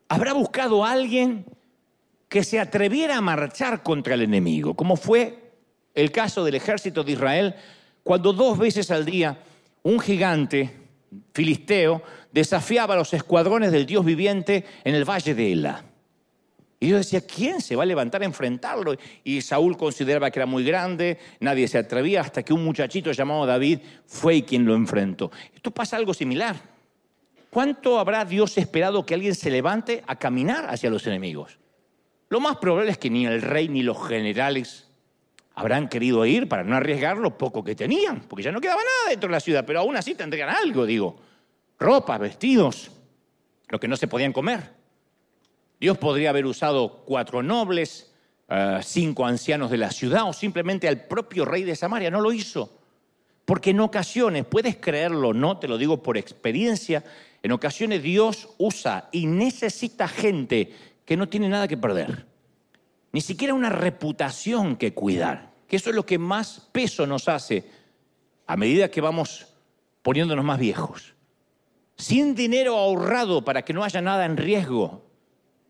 [0.08, 1.46] habrá buscado a alguien
[2.28, 5.52] que se atreviera a marchar contra el enemigo, como fue
[5.94, 7.54] el caso del ejército de Israel,
[8.02, 9.38] cuando dos veces al día
[9.82, 10.70] un gigante
[11.32, 15.84] filisteo desafiaba a los escuadrones del Dios viviente en el valle de Ela.
[16.80, 18.94] Y yo decía, ¿quién se va a levantar a enfrentarlo?
[19.22, 23.46] Y Saúl consideraba que era muy grande, nadie se atrevía, hasta que un muchachito llamado
[23.46, 25.30] David fue quien lo enfrentó.
[25.54, 26.73] Esto pasa algo similar.
[27.54, 31.60] ¿Cuánto habrá Dios esperado que alguien se levante a caminar hacia los enemigos?
[32.28, 34.88] Lo más probable es que ni el rey ni los generales
[35.54, 39.10] habrán querido ir para no arriesgar lo poco que tenían, porque ya no quedaba nada
[39.10, 41.14] dentro de la ciudad, pero aún así tendrían algo, digo,
[41.78, 42.90] ropas, vestidos,
[43.68, 44.72] lo que no se podían comer.
[45.78, 48.12] Dios podría haber usado cuatro nobles,
[48.48, 52.32] eh, cinco ancianos de la ciudad o simplemente al propio rey de Samaria, no lo
[52.32, 52.80] hizo.
[53.44, 57.04] Porque en ocasiones, puedes creerlo, no, te lo digo por experiencia,
[57.44, 60.72] en ocasiones Dios usa y necesita gente
[61.04, 62.24] que no tiene nada que perder,
[63.12, 67.70] ni siquiera una reputación que cuidar, que eso es lo que más peso nos hace
[68.46, 69.46] a medida que vamos
[70.00, 71.14] poniéndonos más viejos.
[71.98, 75.04] Sin dinero ahorrado para que no haya nada en riesgo.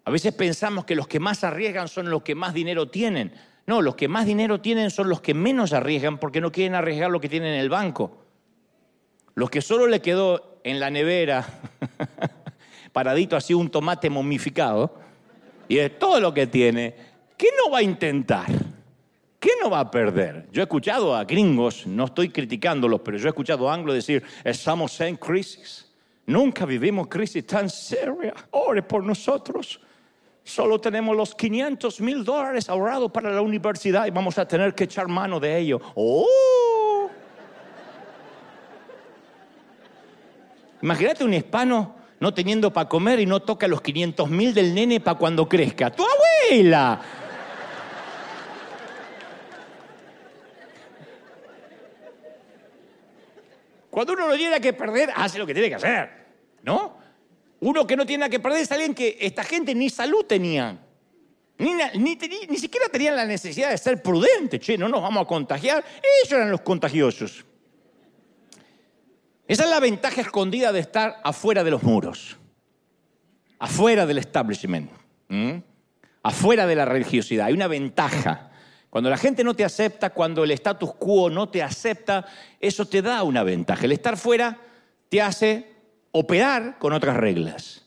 [0.05, 3.35] A veces pensamos que los que más arriesgan son los que más dinero tienen.
[3.67, 7.11] No, los que más dinero tienen son los que menos arriesgan porque no quieren arriesgar
[7.11, 8.23] lo que tienen en el banco.
[9.35, 11.46] Los que solo le quedó en la nevera,
[12.92, 14.98] paradito así un tomate momificado,
[15.68, 16.94] y es todo lo que tiene,
[17.37, 18.46] ¿qué no va a intentar?
[19.38, 20.46] ¿Qué no va a perder?
[20.50, 24.22] Yo he escuchado a gringos, no estoy criticándolos, pero yo he escuchado a anglos decir,
[24.42, 25.92] estamos en crisis.
[26.27, 28.33] Nunca vivimos crisis tan seria.
[28.53, 29.79] Ore por nosotros.
[30.42, 34.85] Solo tenemos los 500 mil dólares ahorrados para la universidad y vamos a tener que
[34.85, 35.81] echar mano de ello.
[35.94, 36.27] ¡Oh!
[40.85, 45.01] Imagínate un hispano no teniendo para comer y no toca los 500 mil del nene
[45.01, 45.90] para cuando crezca.
[45.90, 47.01] ¡Tu abuela!
[53.88, 56.11] Cuando uno no tiene que perder, hace lo que tiene que hacer,
[56.62, 56.99] ¿no?
[57.61, 60.77] Uno que no tiene nada que perder es alguien que esta gente ni salud tenía.
[61.57, 62.18] Ni, ni,
[62.51, 64.61] ni, siquiera tenían la necesidad de ser prudentes.
[64.61, 65.83] Che, no nos vamos a contagiar.
[66.23, 67.42] Ellos eran los contagiosos.
[69.47, 72.37] Esa es la ventaja escondida de estar afuera de los muros,
[73.59, 74.91] afuera del establishment,
[76.23, 77.47] afuera de la religiosidad.
[77.47, 78.51] Hay una ventaja.
[78.89, 82.25] Cuando la gente no te acepta, cuando el status quo no te acepta,
[82.61, 83.85] eso te da una ventaja.
[83.85, 84.57] El estar fuera
[85.09, 85.75] te hace
[86.13, 87.83] operar con otras reglas.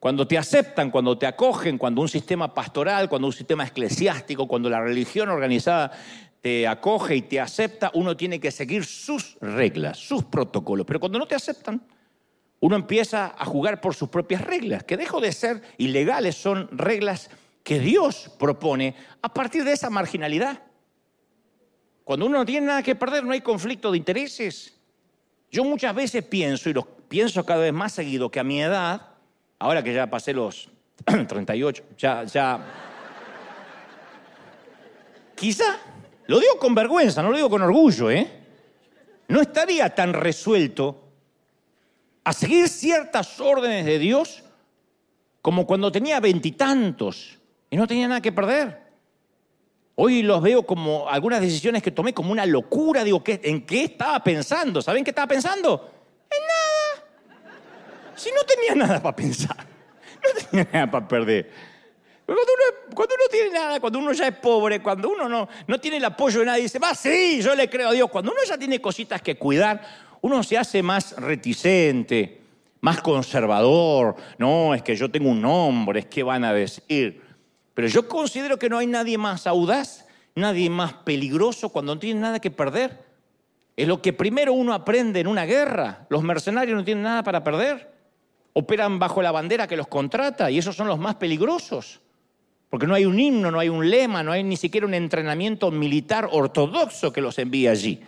[0.00, 4.68] Cuando te aceptan, cuando te acogen, cuando un sistema pastoral, cuando un sistema eclesiástico, cuando
[4.68, 5.92] la religión organizada
[6.44, 10.84] te acoge y te acepta, uno tiene que seguir sus reglas, sus protocolos.
[10.86, 11.80] Pero cuando no te aceptan,
[12.60, 17.30] uno empieza a jugar por sus propias reglas, que dejo de ser ilegales, son reglas
[17.62, 20.60] que Dios propone a partir de esa marginalidad.
[22.04, 24.78] Cuando uno no tiene nada que perder, no hay conflicto de intereses.
[25.50, 29.00] Yo muchas veces pienso, y lo pienso cada vez más seguido, que a mi edad,
[29.58, 30.68] ahora que ya pasé los
[31.06, 32.60] 38, ya, ya,
[35.34, 35.78] quizá
[36.26, 38.44] lo digo con vergüenza, no lo digo con orgullo, ¿eh?
[39.28, 41.02] no estaría tan resuelto
[42.24, 44.42] a seguir ciertas órdenes de Dios
[45.42, 47.38] como cuando tenía veintitantos
[47.70, 48.82] y no tenía nada que perder.
[49.96, 53.04] Hoy los veo como algunas decisiones que tomé como una locura.
[53.04, 54.82] Digo, ¿en qué estaba pensando?
[54.82, 55.92] ¿Saben qué estaba pensando?
[56.30, 58.14] En nada.
[58.16, 61.52] Si no tenía nada para pensar, no tenía nada para perder.
[62.26, 65.78] Cuando uno, cuando uno tiene nada, cuando uno ya es pobre, cuando uno no, no
[65.78, 68.10] tiene el apoyo de nadie, dice, va, sí, yo le creo a Dios.
[68.10, 69.82] Cuando uno ya tiene cositas que cuidar,
[70.22, 72.40] uno se hace más reticente,
[72.80, 74.16] más conservador.
[74.38, 77.22] No, es que yo tengo un nombre, es que van a decir.
[77.74, 82.20] Pero yo considero que no hay nadie más audaz, nadie más peligroso cuando no tiene
[82.20, 83.04] nada que perder.
[83.76, 86.06] Es lo que primero uno aprende en una guerra.
[86.08, 87.92] Los mercenarios no tienen nada para perder.
[88.54, 92.00] Operan bajo la bandera que los contrata y esos son los más peligrosos.
[92.74, 95.70] Porque no hay un himno, no hay un lema, no hay ni siquiera un entrenamiento
[95.70, 98.00] militar ortodoxo que los envíe allí.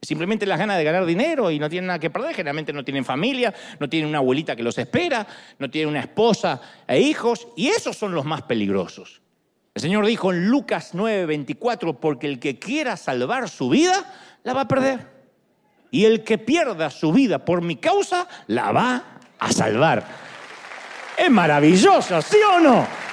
[0.00, 2.34] Simplemente las ganas de ganar dinero y no tienen nada que perder.
[2.34, 5.26] Generalmente no tienen familia, no tienen una abuelita que los espera,
[5.58, 9.20] no tienen una esposa e hijos, y esos son los más peligrosos.
[9.74, 14.62] El Señor dijo en Lucas 9:24, porque el que quiera salvar su vida, la va
[14.62, 15.08] a perder.
[15.90, 20.06] Y el que pierda su vida por mi causa, la va a salvar.
[21.18, 23.06] Es maravilloso, ¿sí o no?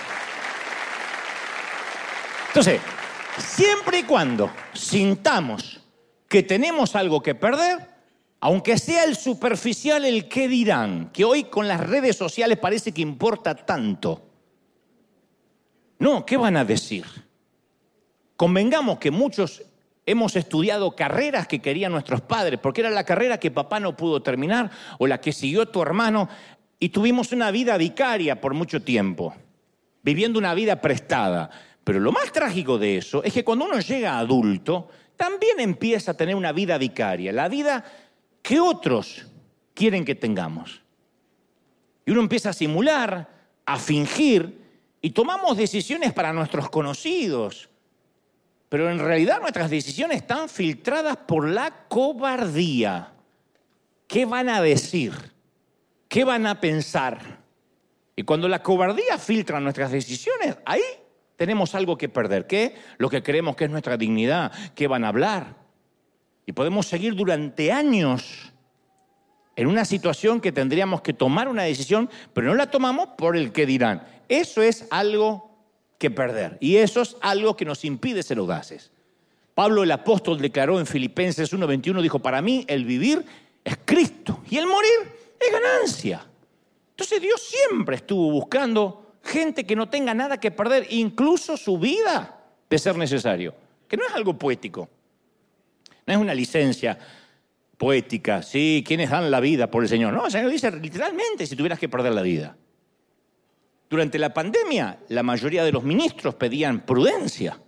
[2.54, 2.82] Entonces,
[3.40, 5.82] siempre y cuando sintamos
[6.28, 7.80] que tenemos algo que perder,
[8.42, 13.02] aunque sea el superficial el que dirán, que hoy con las redes sociales parece que
[13.02, 14.30] importa tanto.
[15.98, 17.06] No, ¿qué van a decir?
[18.36, 19.64] Convengamos que muchos
[20.06, 24.22] hemos estudiado carreras que querían nuestros padres, porque era la carrera que papá no pudo
[24.22, 26.30] terminar o la que siguió tu hermano,
[26.78, 29.34] y tuvimos una vida vicaria por mucho tiempo,
[30.04, 31.50] viviendo una vida prestada.
[31.84, 36.18] Pero lo más trágico de eso es que cuando uno llega adulto, también empieza a
[36.18, 37.84] tener una vida vicaria, la vida
[38.42, 39.26] que otros
[39.74, 40.82] quieren que tengamos.
[42.06, 43.30] Y uno empieza a simular,
[43.66, 44.62] a fingir,
[45.02, 47.70] y tomamos decisiones para nuestros conocidos.
[48.70, 53.14] Pero en realidad nuestras decisiones están filtradas por la cobardía.
[54.08, 55.14] ¿Qué van a decir?
[56.08, 57.44] ¿Qué van a pensar?
[58.16, 60.82] Y cuando la cobardía filtra nuestras decisiones, ahí
[61.36, 62.48] tenemos algo que perder.
[62.48, 62.76] ¿Qué?
[62.98, 64.52] Lo que creemos que es nuestra dignidad.
[64.76, 65.56] ¿Qué van a hablar?
[66.46, 68.52] Y podemos seguir durante años
[69.56, 73.52] en una situación que tendríamos que tomar una decisión, pero no la tomamos por el
[73.52, 74.04] que dirán.
[74.30, 75.52] Eso es algo
[75.98, 76.58] que perder.
[76.60, 78.92] Y eso es algo que nos impide ser audaces.
[79.56, 83.24] Pablo el apóstol declaró en Filipenses 1:21, dijo, para mí el vivir
[83.64, 86.26] es Cristo y el morir es ganancia.
[86.90, 92.40] Entonces Dios siempre estuvo buscando gente que no tenga nada que perder, incluso su vida,
[92.70, 93.56] de ser necesario.
[93.88, 94.90] Que no es algo poético,
[96.06, 96.98] no es una licencia
[97.78, 100.14] poética, sí, quienes dan la vida por el Señor.
[100.14, 102.56] No, el Señor dice literalmente si tuvieras que perder la vida.
[103.90, 107.60] Durante la pandemia, la mayoría de los ministros pedían prudencia.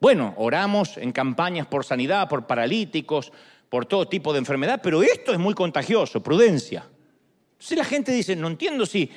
[0.00, 3.32] Bueno, oramos en campañas por sanidad, por paralíticos,
[3.68, 6.88] por todo tipo de enfermedad, pero esto es muy contagioso, prudencia.
[7.58, 9.08] Si la gente dice, no entiendo si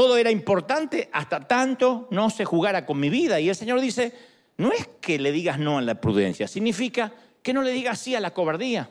[0.00, 3.38] todo era importante hasta tanto no se jugara con mi vida.
[3.38, 4.14] Y el Señor dice,
[4.56, 8.14] no es que le digas no a la prudencia, significa que no le digas sí
[8.14, 8.88] a la cobardía.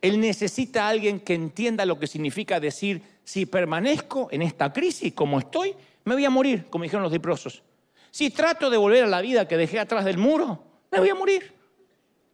[0.00, 5.12] Él necesita a alguien que entienda lo que significa decir, si permanezco en esta crisis
[5.12, 7.62] como estoy, me voy a morir, como dijeron los leprosos.
[8.10, 11.14] Si trato de volver a la vida que dejé atrás del muro, me voy a
[11.14, 11.52] morir.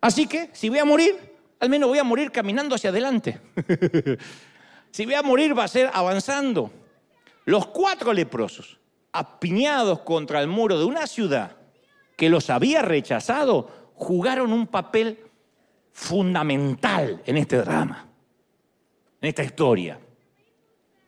[0.01, 1.17] Así que, si voy a morir,
[1.59, 3.41] al menos voy a morir caminando hacia adelante.
[4.93, 6.71] si voy a morir, va a ser avanzando.
[7.49, 8.79] Los cuatro leprosos,
[9.11, 11.57] apiñados contra el muro de una ciudad
[12.15, 15.19] que los había rechazado, jugaron un papel
[15.91, 18.07] fundamental en este drama,
[19.23, 19.99] en esta historia.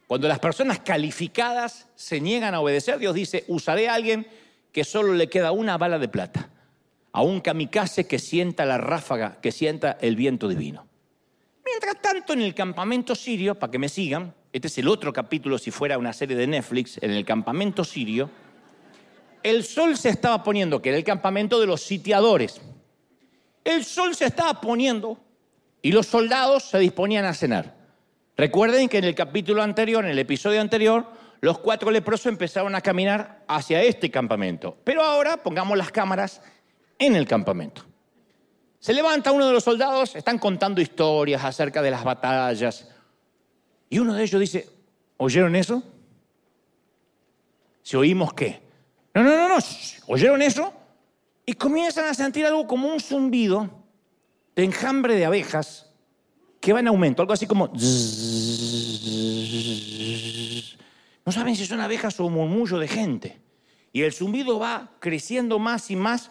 [0.07, 4.26] Cuando las personas calificadas se niegan a obedecer, Dios dice, usaré a alguien
[4.72, 6.48] que solo le queda una bala de plata,
[7.12, 10.86] a un kamikaze que sienta la ráfaga, que sienta el viento divino.
[11.66, 15.59] Mientras tanto, en el campamento sirio, para que me sigan, este es el otro capítulo
[15.59, 18.30] si fuera una serie de Netflix, en el campamento sirio,
[19.42, 22.61] el sol se estaba poniendo, que era el campamento de los sitiadores.
[23.64, 25.18] El sol se estaba poniendo
[25.82, 27.74] y los soldados se disponían a cenar.
[28.36, 31.07] Recuerden que en el capítulo anterior, en el episodio anterior,
[31.40, 34.76] los cuatro leprosos empezaron a caminar hacia este campamento.
[34.84, 36.42] Pero ahora pongamos las cámaras
[36.98, 37.82] en el campamento.
[38.78, 42.88] Se levanta uno de los soldados, están contando historias acerca de las batallas,
[43.91, 44.70] y uno de ellos dice,
[45.16, 45.82] ¿oyeron eso?
[47.82, 48.62] Si oímos qué.
[49.12, 49.57] No, no, no, no,
[50.07, 50.72] ¿oyeron eso?
[51.45, 53.68] Y comienzan a sentir algo como un zumbido
[54.55, 55.91] de enjambre de abejas
[56.61, 57.66] que va en aumento, algo así como...
[61.26, 63.41] No saben si son abejas o murmullo de gente.
[63.93, 66.30] Y el zumbido va creciendo más y más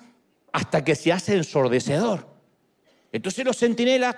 [0.54, 2.26] hasta que se hace ensordecedor.
[3.12, 4.16] Entonces los centinelas...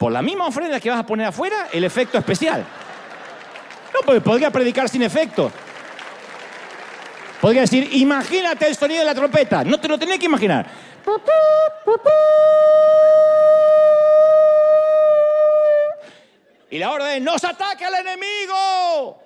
[0.00, 2.64] Por la misma ofrenda que vas a poner afuera, el efecto especial.
[3.92, 5.52] No, porque podría predicar sin efecto.
[7.38, 9.62] Podría decir, imagínate el sonido de la trompeta.
[9.62, 10.64] No te lo tenés que imaginar.
[16.70, 19.22] Y la orden, ¡nos ataque al enemigo!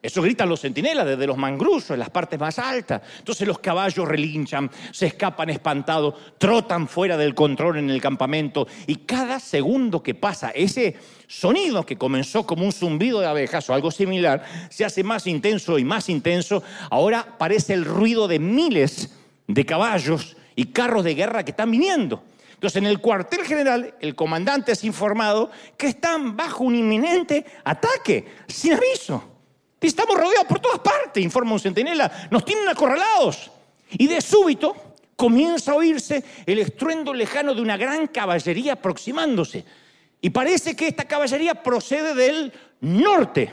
[0.00, 3.02] Eso gritan los centinelas desde los mangruzos, en las partes más altas.
[3.18, 8.96] Entonces los caballos relinchan, se escapan espantados, trotan fuera del control en el campamento y
[8.96, 10.96] cada segundo que pasa, ese
[11.26, 15.78] sonido que comenzó como un zumbido de abejas o algo similar, se hace más intenso
[15.80, 16.62] y más intenso.
[16.90, 19.16] Ahora parece el ruido de miles
[19.48, 22.22] de caballos y carros de guerra que están viniendo.
[22.54, 28.26] Entonces, en el cuartel general, el comandante es informado que están bajo un inminente ataque,
[28.48, 29.37] sin aviso.
[29.80, 32.28] Estamos rodeados por todas partes, informa un centinela.
[32.30, 33.50] Nos tienen acorralados.
[33.92, 34.74] Y de súbito
[35.16, 39.64] comienza a oírse el estruendo lejano de una gran caballería aproximándose.
[40.20, 43.52] Y parece que esta caballería procede del norte.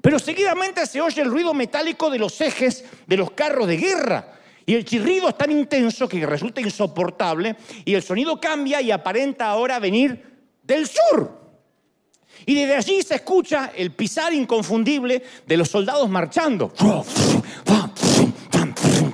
[0.00, 4.34] Pero seguidamente se oye el ruido metálico de los ejes de los carros de guerra.
[4.66, 7.56] Y el chirrido es tan intenso que resulta insoportable.
[7.86, 10.22] Y el sonido cambia y aparenta ahora venir
[10.62, 11.37] del sur.
[12.46, 16.72] Y desde allí se escucha el pisar inconfundible de los soldados marchando,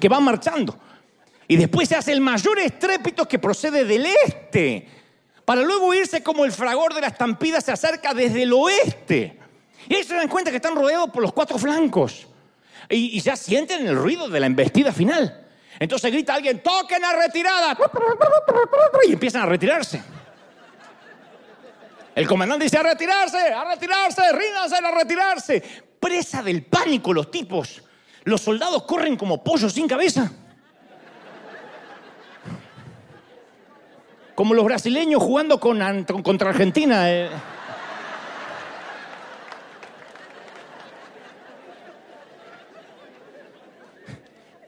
[0.01, 0.79] que van marchando.
[1.49, 4.89] Y después se hace el mayor estrépito que procede del este,
[5.45, 9.39] para luego irse como el fragor de la estampida se acerca desde el oeste.
[9.89, 12.27] Y ellos se dan cuenta que están rodeados por los cuatro flancos.
[12.89, 15.45] Y, y ya sienten el ruido de la embestida final.
[15.79, 17.77] Entonces grita alguien, toquen a retirada.
[19.07, 20.03] Y empiezan a retirarse.
[22.14, 25.62] El comandante dice a retirarse, a retirarse, ríndanse a retirarse.
[25.98, 27.82] Presa del pánico los tipos.
[28.24, 30.30] Los soldados corren como pollos sin cabeza.
[34.34, 37.10] Como los brasileños jugando con, contra Argentina.
[37.10, 37.30] Eh.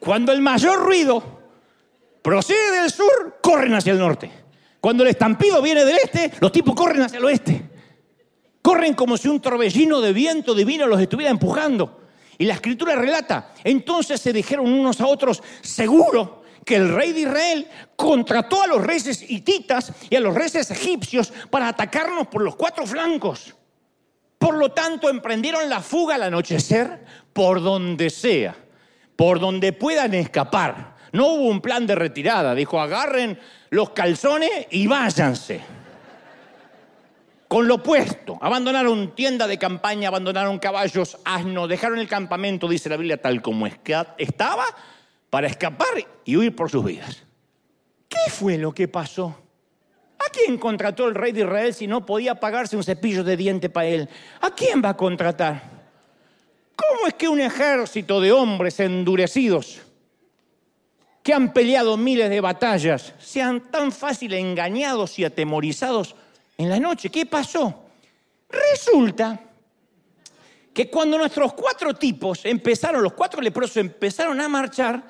[0.01, 1.23] Cuando el mayor ruido
[2.23, 4.46] procede del sur, corren hacia el norte.
[4.87, 7.61] Cuando el estampido viene del este, los tipos corren hacia el oeste.
[8.63, 12.03] Corren como si un torbellino de viento divino los estuviera empujando.
[12.39, 17.23] Y la escritura relata, entonces se dijeron unos a otros, seguro que el rey de
[17.23, 22.55] Israel contrató a los reyes hititas y a los reyes egipcios para atacarnos por los
[22.55, 23.57] cuatro flancos.
[24.39, 28.55] Por lo tanto, emprendieron la fuga al anochecer por donde sea,
[29.17, 30.96] por donde puedan escapar.
[31.13, 32.55] No hubo un plan de retirada.
[32.55, 33.39] Dijo, agarren
[33.71, 35.61] los calzones y váyanse.
[37.49, 42.97] Con lo opuesto, abandonaron tienda de campaña, abandonaron caballos, asnos, dejaron el campamento, dice la
[42.97, 44.65] Biblia, tal como estaba,
[45.31, 45.95] para escapar
[46.25, 47.23] y huir por sus vidas.
[48.09, 49.37] ¿Qué fue lo que pasó?
[50.19, 53.69] ¿A quién contrató el rey de Israel si no podía pagarse un cepillo de diente
[53.69, 54.09] para él?
[54.41, 55.63] ¿A quién va a contratar?
[56.75, 59.83] ¿Cómo es que un ejército de hombres endurecidos
[61.27, 66.15] que han peleado miles de batallas sean tan fácil engañados y atemorizados
[66.57, 67.11] en la noche.
[67.11, 67.89] ¿Qué pasó?
[68.49, 69.41] Resulta
[70.73, 75.03] que cuando nuestros cuatro tipos empezaron, los cuatro leprosos empezaron a marchar,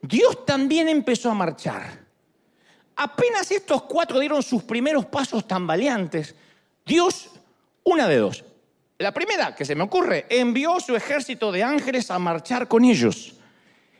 [0.00, 1.98] Dios también empezó a marchar.
[2.96, 6.34] Apenas estos cuatro dieron sus primeros pasos tambaleantes,
[6.86, 7.28] Dios,
[7.84, 8.42] una de dos.
[8.96, 13.34] La primera que se me ocurre, envió su ejército de ángeles a marchar con ellos.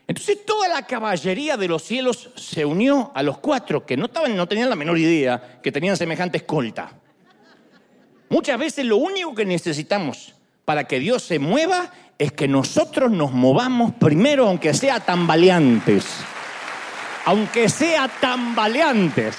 [0.09, 4.47] Entonces toda la caballería de los cielos se unió a los cuatro que no, no
[4.47, 6.89] tenían la menor idea que tenían semejante escolta.
[8.27, 10.33] Muchas veces lo único que necesitamos
[10.65, 16.05] para que Dios se mueva es que nosotros nos movamos primero, aunque sea tambaleantes.
[17.25, 19.35] Aunque sea tambaleantes.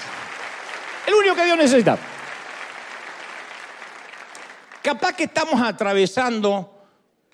[1.05, 1.97] El único que Dios necesita.
[4.81, 6.70] Capaz que estamos atravesando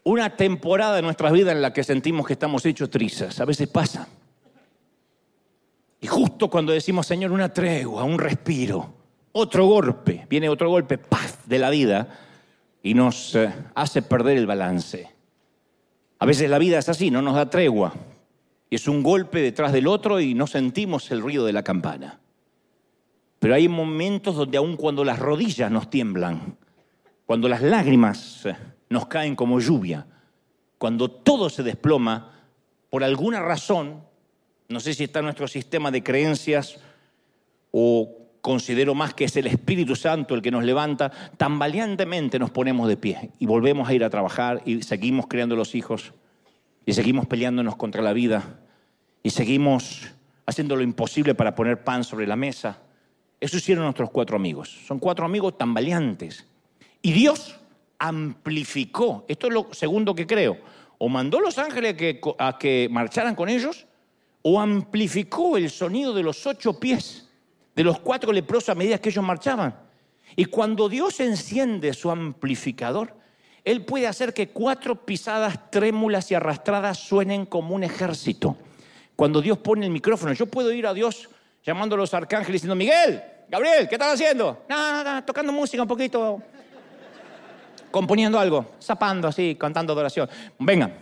[0.08, 3.40] una temporada de nuestras vidas en la que sentimos que estamos hechos trizas.
[3.40, 4.08] A veces pasa.
[6.00, 8.94] Y justo cuando decimos, Señor, una tregua, un respiro,
[9.34, 12.08] otro golpe, viene otro golpe, paz, de la vida
[12.84, 15.10] y nos eh, hace perder el balance.
[16.20, 17.94] A veces la vida es así, no nos da tregua.
[18.70, 22.20] Es un golpe detrás del otro y no sentimos el ruido de la campana.
[23.40, 26.58] Pero hay momentos donde aun cuando las rodillas nos tiemblan,
[27.26, 28.56] cuando las lágrimas eh,
[28.90, 30.08] nos caen como lluvia,
[30.78, 32.34] cuando todo se desploma,
[32.90, 34.04] por alguna razón,
[34.70, 36.80] no sé si está nuestro sistema de creencias
[37.72, 42.52] o considero más que es el Espíritu Santo el que nos levanta, tan valientemente nos
[42.52, 46.14] ponemos de pie y volvemos a ir a trabajar y seguimos creando los hijos
[46.86, 48.60] y seguimos peleándonos contra la vida
[49.22, 50.08] y seguimos
[50.46, 52.80] haciendo lo imposible para poner pan sobre la mesa.
[53.40, 54.80] Eso hicieron nuestros cuatro amigos.
[54.88, 56.48] Son cuatro amigos tan valientes.
[57.02, 57.60] Y Dios
[58.00, 60.58] amplificó, esto es lo segundo que creo,
[60.98, 61.96] o mandó a los ángeles
[62.40, 63.86] a que marcharan con ellos,
[64.42, 67.28] o amplificó el sonido de los ocho pies
[67.78, 69.76] de los cuatro leprosos a medida que ellos marchaban.
[70.36, 73.16] Y cuando Dios enciende su amplificador,
[73.64, 78.58] Él puede hacer que cuatro pisadas trémulas y arrastradas suenen como un ejército.
[79.16, 81.30] Cuando Dios pone el micrófono, yo puedo ir a Dios
[81.64, 84.66] llamando a los arcángeles diciendo, Miguel, Gabriel, ¿qué están haciendo?
[84.68, 86.42] Nada, nada, tocando música un poquito,
[87.98, 90.30] componiendo algo, zapando así, cantando adoración.
[90.60, 90.94] Vengan,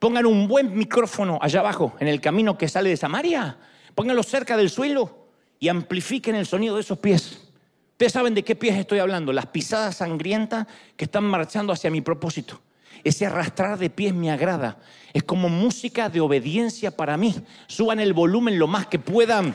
[0.00, 3.56] pongan un buen micrófono allá abajo, en el camino que sale de Samaria.
[3.94, 5.28] Pónganlo cerca del suelo
[5.60, 7.52] y amplifiquen el sonido de esos pies.
[7.92, 12.00] Ustedes saben de qué pies estoy hablando, las pisadas sangrientas que están marchando hacia mi
[12.00, 12.60] propósito.
[13.04, 14.78] Ese arrastrar de pies me agrada.
[15.12, 17.32] Es como música de obediencia para mí.
[17.68, 19.54] Suban el volumen lo más que puedan.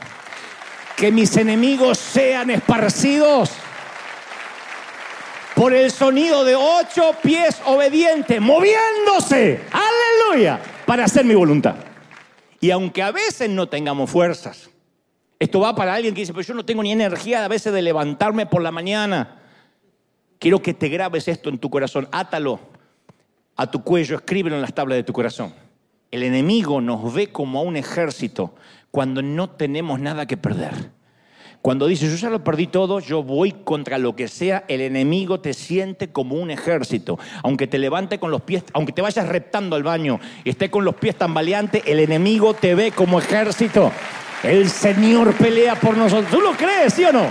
[0.95, 3.51] Que mis enemigos sean esparcidos
[5.57, 11.73] por el sonido de ocho pies obedientes, moviéndose, aleluya, para hacer mi voluntad.
[12.59, 14.69] Y aunque a veces no tengamos fuerzas,
[15.39, 17.81] esto va para alguien que dice, pero yo no tengo ni energía a veces de
[17.81, 19.39] levantarme por la mañana.
[20.37, 22.59] Quiero que te grabes esto en tu corazón, átalo
[23.55, 25.55] a tu cuello, escríbelo en las tablas de tu corazón.
[26.11, 28.53] El enemigo nos ve como a un ejército
[28.91, 30.96] cuando no tenemos nada que perder.
[31.67, 35.41] Cuando dices, yo ya lo perdí todo, yo voy contra lo que sea, el enemigo
[35.41, 37.19] te siente como un ejército.
[37.43, 40.85] Aunque te levante con los pies, aunque te vayas reptando al baño y esté con
[40.85, 43.91] los pies tambaleantes, el enemigo te ve como ejército.
[44.43, 46.31] El Señor pelea por nosotros.
[46.31, 47.29] ¿Tú lo crees, sí o no?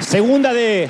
[0.00, 0.88] Segunda de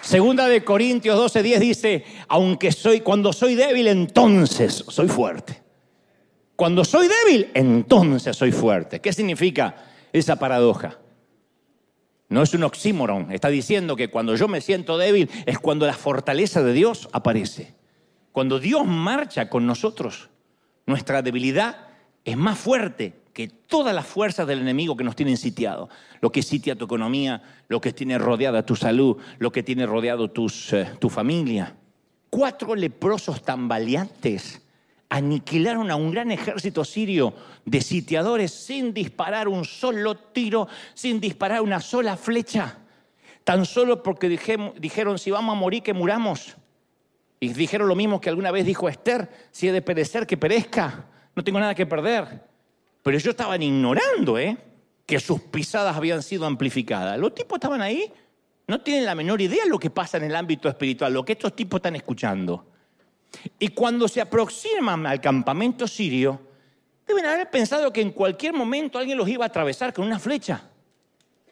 [0.00, 5.60] Segunda de Corintios 12:10 dice, aunque soy cuando soy débil, entonces soy fuerte.
[6.54, 9.00] Cuando soy débil, entonces soy fuerte.
[9.00, 9.74] ¿Qué significa
[10.14, 10.98] esa paradoja?
[12.28, 15.92] No es un oxímoron, está diciendo que cuando yo me siento débil es cuando la
[15.92, 17.74] fortaleza de Dios aparece.
[18.32, 20.30] Cuando Dios marcha con nosotros,
[20.86, 21.88] nuestra debilidad
[22.24, 25.88] es más fuerte que todas las fuerzas del enemigo que nos tienen sitiado.
[26.20, 30.30] Lo que sitia tu economía, lo que tiene rodeada tu salud, lo que tiene rodeado
[30.30, 31.76] tus, eh, tu familia.
[32.30, 34.63] Cuatro leprosos tan valientes
[35.14, 37.34] aniquilaron a un gran ejército sirio
[37.64, 42.78] de sitiadores sin disparar un solo tiro, sin disparar una sola flecha.
[43.44, 46.56] Tan solo porque dijeron, si vamos a morir, que muramos.
[47.38, 51.06] Y dijeron lo mismo que alguna vez dijo Esther, si he de perecer, que perezca
[51.36, 52.42] no tengo nada que perder.
[53.02, 54.56] Pero ellos estaban ignorando, ¿eh?
[55.06, 57.18] Que sus pisadas habían sido amplificadas.
[57.18, 58.10] Los tipos estaban ahí,
[58.66, 61.32] no tienen la menor idea de lo que pasa en el ámbito espiritual, lo que
[61.32, 62.73] estos tipos están escuchando.
[63.58, 66.40] Y cuando se aproximan al campamento sirio,
[67.06, 70.62] deben haber pensado que en cualquier momento alguien los iba a atravesar con una flecha.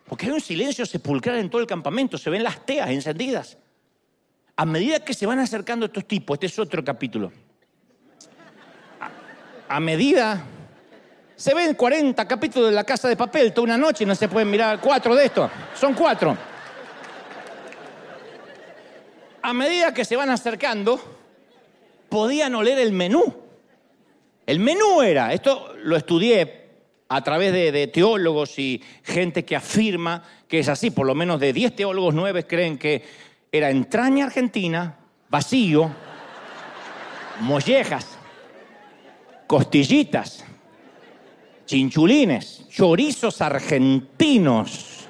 [0.07, 3.59] Porque hay un silencio sepulcral en todo el campamento, se ven las teas encendidas.
[4.57, 7.33] A medida que se van acercando estos tipos, este es otro capítulo,
[9.73, 10.45] a medida...
[11.35, 14.29] Se ven 40 capítulos de La Casa de Papel toda una noche y no se
[14.29, 15.51] pueden mirar cuatro de estos.
[15.75, 16.37] Son cuatro.
[19.41, 21.01] A medida que se van acercando,
[22.13, 23.25] podían oler el menú.
[24.45, 26.67] El menú era, esto lo estudié
[27.09, 31.41] a través de, de, teólogos y gente que afirma que es así, por lo menos
[31.41, 33.03] de 10 teólogos, 9 creen que
[33.51, 34.99] era entraña argentina,
[35.31, 35.91] vacío,
[37.41, 38.19] mollejas,
[39.47, 40.45] costillitas,
[41.65, 45.07] chinchulines, chorizos argentinos,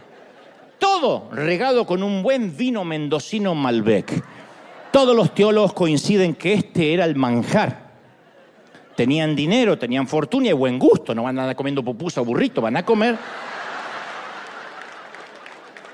[0.79, 4.23] todo regado con un buen vino mendocino Malbec.
[4.93, 7.91] Todos los teólogos coinciden que este era el manjar.
[8.95, 12.61] Tenían dinero, tenían fortuna y buen gusto, no van a andar comiendo pupusa o burrito,
[12.61, 13.17] van a comer.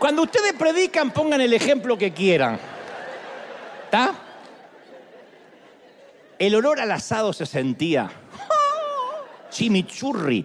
[0.01, 2.59] Cuando ustedes predican, pongan el ejemplo que quieran.
[3.84, 4.14] ¿Está?
[6.36, 8.11] El olor al asado se sentía
[9.51, 10.44] chimichurri.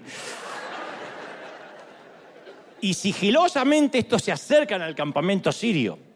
[2.82, 6.12] Y sigilosamente estos se acercan al campamento sirio.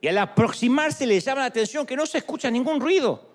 [0.00, 3.28] Y al aproximarse les llama la atención que no se escucha ningún ruido.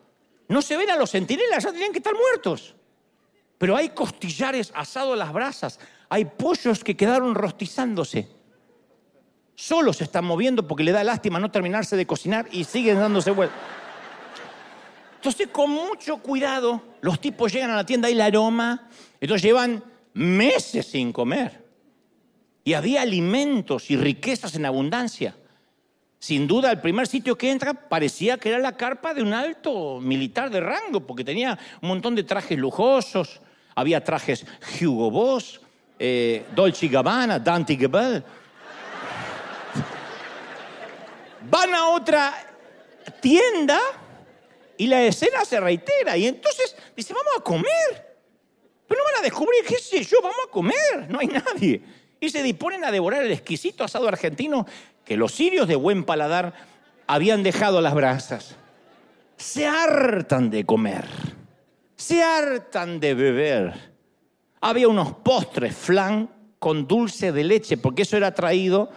[0.48, 2.76] No se ven a los centinelas, ya tenían que estar muertos.
[3.58, 8.28] Pero hay costillares asados a las brasas, hay pollos que quedaron rostizándose.
[9.56, 13.32] Solo se están moviendo porque le da lástima no terminarse de cocinar y siguen dándose
[13.32, 13.58] vueltas.
[15.16, 18.90] Entonces, con mucho cuidado, los tipos llegan a la tienda y el aroma.
[19.20, 21.66] Entonces llevan meses sin comer.
[22.64, 25.36] Y había alimentos y riquezas en abundancia.
[26.20, 30.00] Sin duda, el primer sitio que entra parecía que era la carpa de un alto
[30.02, 33.42] militar de rango, porque tenía un montón de trajes lujosos.
[33.76, 34.46] Había trajes
[34.82, 35.62] Hugo Boss,
[36.00, 38.24] eh, Dolce Gabbana, Dante Gabbana.
[41.50, 42.34] Van a otra
[43.22, 43.80] tienda
[44.78, 46.18] y la escena se reitera.
[46.18, 48.18] Y entonces dice, vamos a comer.
[48.88, 51.10] Pero no van a descubrir, qué sé yo, vamos a comer.
[51.10, 51.82] No hay nadie.
[52.20, 54.66] Y se disponen a devorar el exquisito asado argentino
[55.06, 56.54] que los sirios de buen paladar
[57.08, 58.56] habían dejado las brasas.
[59.38, 61.06] Se hartan de comer.
[61.96, 63.96] Se hartan de beber.
[64.62, 66.30] Había unos postres flan
[66.60, 68.90] con dulce de leche, porque eso era traído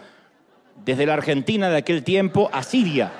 [0.83, 3.11] desde la Argentina de aquel tiempo a Siria.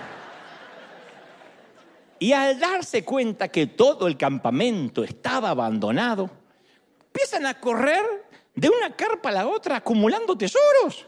[2.17, 6.29] Y al darse cuenta que todo el campamento estaba abandonado,
[7.05, 8.03] empiezan a correr
[8.55, 11.05] de una carpa a la otra acumulando tesoros.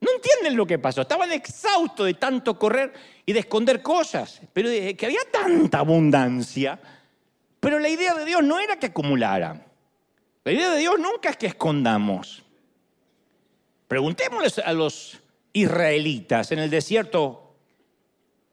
[0.00, 1.02] No entienden lo que pasó.
[1.02, 2.92] Estaban exhaustos de tanto correr
[3.26, 4.40] y de esconder cosas.
[4.52, 6.80] Pero que había tanta abundancia.
[7.60, 9.66] Pero la idea de Dios no era que acumulara.
[10.44, 12.42] La idea de Dios nunca es que escondamos.
[13.88, 15.18] Preguntémosles a los
[15.52, 17.54] israelitas en el desierto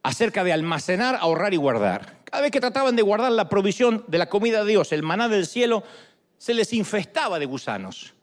[0.03, 2.17] acerca de almacenar, ahorrar y guardar.
[2.25, 5.29] Cada vez que trataban de guardar la provisión de la comida de Dios, el maná
[5.29, 5.83] del cielo,
[6.37, 8.13] se les infestaba de gusanos.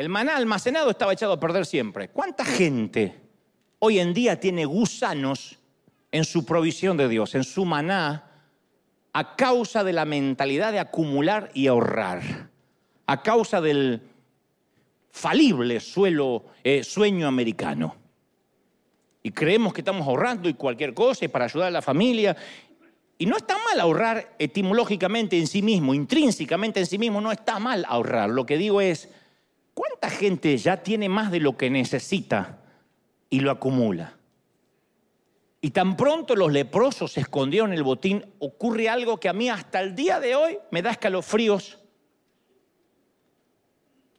[0.00, 2.08] El maná almacenado estaba echado a perder siempre.
[2.08, 3.20] ¿Cuánta gente
[3.80, 5.58] hoy en día tiene gusanos
[6.10, 8.24] en su provisión de Dios, en su maná,
[9.12, 12.48] a causa de la mentalidad de acumular y ahorrar?
[13.04, 14.00] A causa del
[15.10, 17.94] falible suelo, eh, sueño americano
[19.22, 22.34] y creemos que estamos ahorrando y cualquier cosa y para ayudar a la familia.
[23.18, 27.58] Y no está mal ahorrar etimológicamente en sí mismo, intrínsecamente en sí mismo, no está
[27.58, 28.30] mal ahorrar.
[28.30, 29.10] Lo que digo es,
[29.74, 32.60] ¿cuánta gente ya tiene más de lo que necesita
[33.28, 34.16] y lo acumula?
[35.60, 39.48] Y tan pronto los leprosos se escondieron en el botín, ocurre algo que a mí
[39.48, 41.78] hasta el día de hoy me da escalofríos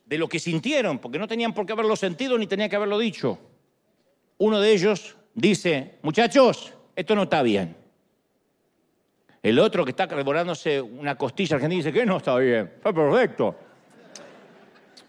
[0.06, 3.00] de lo que sintieron, porque no tenían por qué haberlo sentido ni tenía que haberlo
[3.00, 3.40] dicho
[4.42, 7.76] uno de ellos dice, muchachos, esto no está bien.
[9.44, 13.56] El otro que está devorándose una costilla argentina dice que no está bien, está perfecto.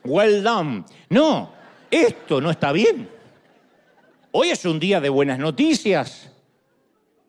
[0.05, 0.84] Well done.
[1.09, 1.53] No,
[1.90, 3.09] esto no está bien.
[4.32, 6.30] Hoy es un día de buenas noticias.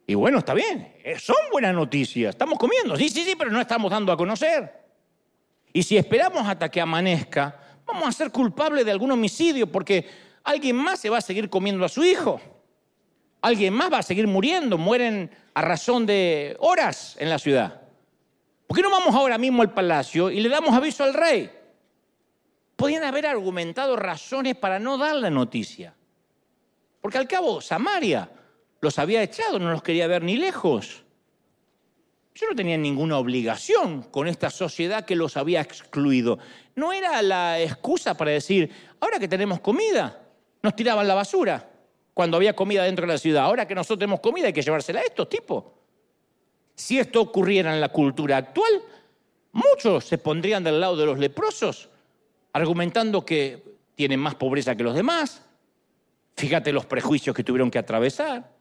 [0.06, 2.32] Y bueno, está bien, eh, son buenas noticias.
[2.32, 4.84] Estamos comiendo, sí, sí, sí, pero no estamos dando a conocer.
[5.72, 10.08] Y si esperamos hasta que amanezca, vamos a ser culpables de algún homicidio porque
[10.44, 12.40] alguien más se va a seguir comiendo a su hijo.
[13.42, 14.78] Alguien más va a seguir muriendo.
[14.78, 17.82] Mueren a razón de horas en la ciudad.
[18.68, 21.50] ¿Por qué no vamos ahora mismo al palacio y le damos aviso al rey?
[22.76, 25.94] Podían haber argumentado razones para no dar la noticia.
[27.02, 28.30] Porque al cabo, Samaria
[28.82, 31.04] los había echado, no los quería ver ni lejos.
[32.36, 36.40] Yo no tenía ninguna obligación con esta sociedad que los había excluido.
[36.76, 40.20] No era la excusa para decir, ahora que tenemos comida,
[40.62, 41.70] nos tiraban la basura
[42.14, 43.44] cuando había comida dentro de la ciudad.
[43.44, 45.64] Ahora que nosotros tenemos comida hay que llevársela a estos tipos.
[46.76, 48.82] Si esto ocurriera en la cultura actual,
[49.52, 51.90] muchos se pondrían del lado de los leprosos,
[52.54, 53.64] argumentando que
[53.96, 55.44] tienen más pobreza que los demás.
[56.36, 58.52] Fíjate los prejuicios que tuvieron que atravesar.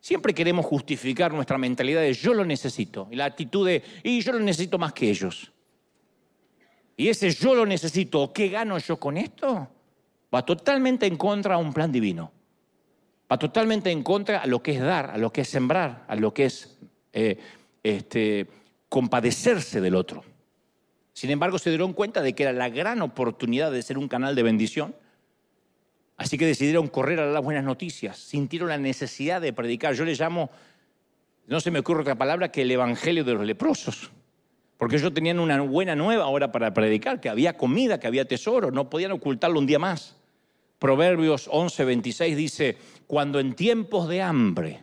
[0.00, 4.32] Siempre queremos justificar nuestra mentalidad de yo lo necesito y la actitud de y yo
[4.32, 5.50] lo necesito más que ellos.
[6.96, 9.68] Y ese yo lo necesito, ¿qué gano yo con esto?
[10.34, 12.32] va totalmente en contra a un plan divino.
[13.30, 16.16] Va totalmente en contra a lo que es dar, a lo que es sembrar, a
[16.16, 16.78] lo que es
[17.12, 17.38] eh,
[17.82, 18.48] este,
[18.88, 20.24] compadecerse del otro.
[21.14, 24.34] Sin embargo, se dieron cuenta de que era la gran oportunidad de ser un canal
[24.34, 24.94] de bendición.
[26.16, 29.94] Así que decidieron correr a las buenas noticias, sintieron la necesidad de predicar.
[29.94, 30.50] Yo le llamo,
[31.46, 34.10] no se me ocurre otra palabra que el evangelio de los leprosos.
[34.76, 38.72] Porque ellos tenían una buena nueva hora para predicar, que había comida, que había tesoro,
[38.72, 40.16] no podían ocultarlo un día más.
[40.80, 44.82] Proverbios 11, 26 dice, cuando en tiempos de hambre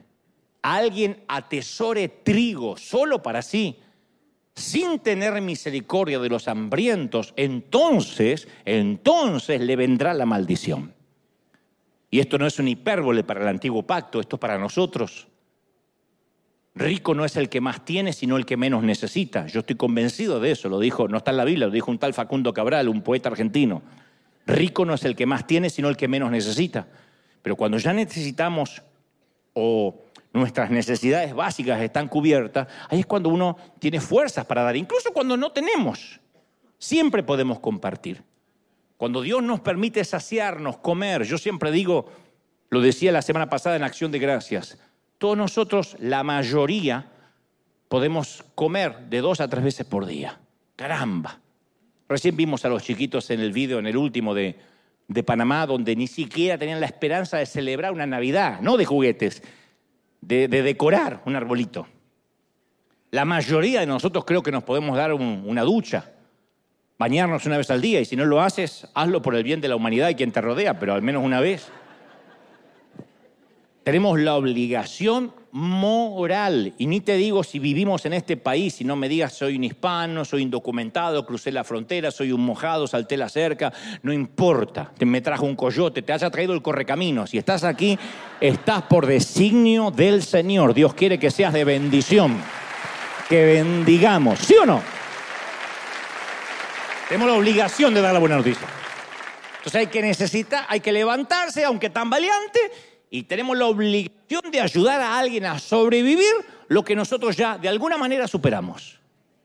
[0.62, 3.78] alguien atesore trigo solo para sí,
[4.56, 10.94] sin tener misericordia de los hambrientos, entonces, entonces le vendrá la maldición.
[12.10, 15.28] Y esto no es un hipérbole para el antiguo pacto, esto es para nosotros.
[16.76, 19.48] Rico no es el que más tiene, sino el que menos necesita.
[19.48, 22.00] Yo estoy convencido de eso, lo dijo, no está en la Biblia, lo dijo un
[22.00, 23.82] tal Facundo Cabral, un poeta argentino.
[24.46, 26.88] Rico no es el que más tiene, sino el que menos necesita.
[27.42, 28.82] Pero cuando ya necesitamos
[29.54, 35.12] o nuestras necesidades básicas están cubiertas, ahí es cuando uno tiene fuerzas para dar, incluso
[35.12, 36.20] cuando no tenemos.
[36.78, 38.24] Siempre podemos compartir.
[38.98, 42.06] Cuando Dios nos permite saciarnos, comer, yo siempre digo,
[42.70, 44.78] lo decía la semana pasada en Acción de Gracias,
[45.18, 47.12] todos nosotros, la mayoría,
[47.88, 50.40] podemos comer de dos a tres veces por día.
[50.76, 51.40] Caramba.
[52.08, 54.58] Recién vimos a los chiquitos en el vídeo, en el último de,
[55.08, 59.44] de Panamá, donde ni siquiera tenían la esperanza de celebrar una Navidad, no de juguetes,
[60.22, 61.88] de, decorar un arbolito.
[63.10, 66.12] La mayoría de nosotros creo que nos podemos dar una ducha,
[66.98, 69.68] bañarnos una vez al día, y si no lo haces, hazlo por el bien de
[69.68, 71.70] la humanidad y quien te rodea, pero al menos una vez.
[73.84, 76.74] Tenemos la obligación moral.
[76.78, 79.64] Y ni te digo si vivimos en este país, si no me digas soy un
[79.64, 83.74] hispano, soy indocumentado, crucé la frontera, soy un mojado, salté la cerca,
[84.04, 84.92] no importa.
[85.00, 87.26] Me trajo un coyote, te haya traído el correcamino.
[87.26, 87.98] Si estás aquí,
[88.40, 90.74] estás por designio del Señor.
[90.74, 92.38] Dios quiere que seas de bendición.
[93.28, 94.40] Que bendigamos.
[94.40, 94.82] ¿Sí o no?
[97.10, 98.68] Tenemos la obligación de dar la buena noticia.
[99.58, 102.60] Entonces hay que necesitar, hay que levantarse, aunque tan valiente,
[103.14, 106.34] y tenemos la obligación de ayudar a alguien a sobrevivir
[106.70, 109.00] lo que nosotros ya de alguna manera superamos.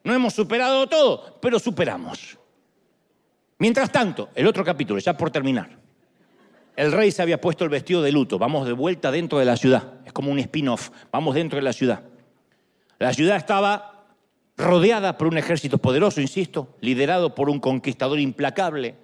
[0.04, 2.38] No hemos superado todo, pero superamos.
[3.58, 5.68] Mientras tanto, el otro capítulo, ya por terminar.
[6.76, 8.38] El rey se había puesto el vestido de luto.
[8.38, 9.94] Vamos de vuelta dentro de la ciudad.
[10.04, 10.90] Es como un spin-off.
[11.10, 12.04] Vamos dentro de la ciudad.
[13.00, 14.04] La ciudad estaba
[14.56, 18.94] rodeada por un ejército poderoso, insisto, liderado por un conquistador implacable.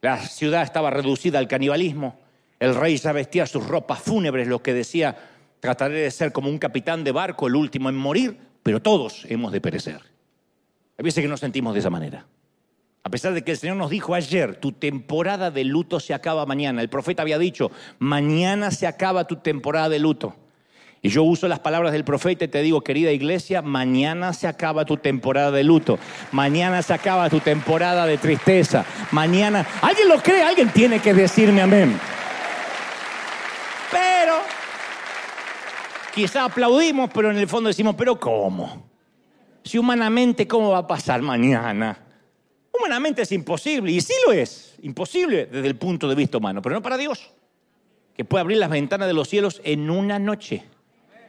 [0.00, 2.18] La ciudad estaba reducida al canibalismo.
[2.60, 5.16] El rey ya vestía sus ropas fúnebres, lo que decía,
[5.60, 9.50] trataré de ser como un capitán de barco, el último en morir, pero todos hemos
[9.50, 10.00] de perecer.
[10.98, 12.26] Hay veces que nos sentimos de esa manera.
[13.02, 16.44] A pesar de que el Señor nos dijo ayer, tu temporada de luto se acaba
[16.44, 16.82] mañana.
[16.82, 20.36] El profeta había dicho, mañana se acaba tu temporada de luto.
[21.00, 24.84] Y yo uso las palabras del profeta y te digo, querida iglesia, mañana se acaba
[24.84, 25.98] tu temporada de luto.
[26.30, 28.84] Mañana se acaba tu temporada de tristeza.
[29.12, 30.42] Mañana, ¿alguien lo cree?
[30.42, 31.98] Alguien tiene que decirme amén.
[36.14, 38.90] Quizá aplaudimos, pero en el fondo decimos, pero ¿cómo?
[39.62, 41.98] Si humanamente, ¿cómo va a pasar mañana?
[42.76, 46.74] Humanamente es imposible, y sí lo es, imposible desde el punto de vista humano, pero
[46.74, 47.30] no para Dios,
[48.16, 50.64] que puede abrir las ventanas de los cielos en una noche.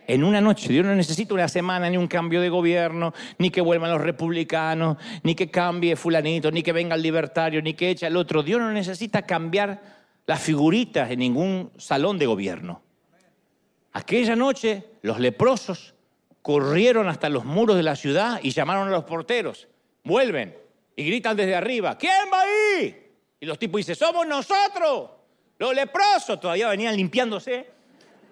[0.08, 0.74] En una noche.
[0.74, 4.98] Dios no necesita una semana, ni un cambio de gobierno, ni que vuelvan los republicanos,
[5.24, 8.42] ni que cambie fulanito, ni que venga el libertario, ni que eche al otro.
[8.44, 10.01] Dios no necesita cambiar
[10.32, 12.82] las figuritas en ningún salón de gobierno.
[13.92, 15.94] Aquella noche los leprosos
[16.42, 19.68] corrieron hasta los muros de la ciudad y llamaron a los porteros.
[20.06, 20.58] Vuelven
[20.96, 23.12] y gritan desde arriba, ¿quién va ahí?
[23.42, 25.10] Y los tipos dicen, somos nosotros,
[25.60, 26.40] los leprosos.
[26.40, 27.70] Todavía venían limpiándose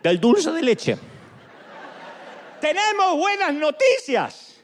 [0.02, 0.98] del dulce de leche.
[2.62, 4.62] Tenemos buenas noticias.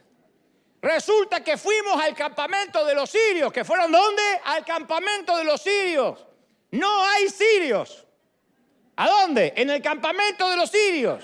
[0.81, 3.51] Resulta que fuimos al campamento de los sirios.
[3.51, 4.23] ¿Que fueron dónde?
[4.45, 6.25] Al campamento de los sirios.
[6.75, 8.05] No hay sirios.
[8.97, 9.53] ¿A dónde?
[9.55, 11.23] En el campamento de los sirios.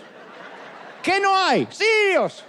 [1.04, 1.68] ¿Qué no hay?
[1.72, 2.44] Sirios.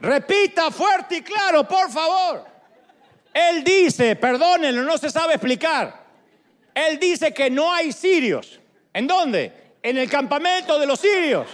[0.00, 2.44] Repita fuerte y claro, por favor.
[3.32, 6.04] Él dice, perdónenlo, no se sabe explicar.
[6.74, 8.60] Él dice que no hay sirios.
[8.92, 9.74] ¿En dónde?
[9.82, 11.46] En el campamento de los sirios.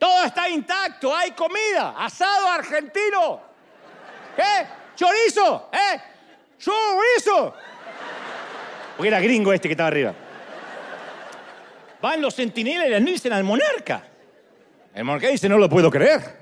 [0.00, 3.42] Todo está intacto, hay comida, asado argentino.
[4.34, 4.66] ¿Qué?
[4.96, 6.00] Chorizo, ¿eh?
[6.58, 7.54] Chorizo.
[8.96, 10.14] Porque era gringo este que estaba arriba.
[12.00, 14.02] Van los centinelas y le dicen al monarca.
[14.94, 16.38] El monarca dice, no lo puedo creer.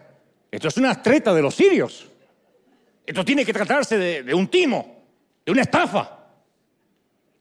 [0.52, 2.08] Esto es una treta de los sirios.
[3.04, 5.02] Esto tiene que tratarse de, de un timo,
[5.44, 6.16] de una estafa.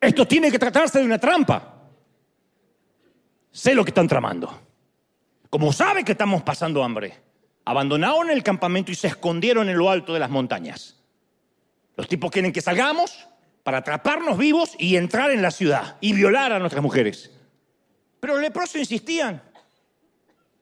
[0.02, 1.76] Esto tiene que tratarse de una trampa.
[3.52, 4.67] Sé lo que están tramando
[5.58, 7.16] como sabe que estamos pasando hambre,
[7.66, 10.98] abandonaron el campamento y se escondieron en lo alto de las montañas.
[11.96, 13.28] Los tipos quieren que salgamos
[13.64, 17.32] para atraparnos vivos y entrar en la ciudad y violar a nuestras mujeres.
[18.20, 19.42] Pero los leprosos insistían.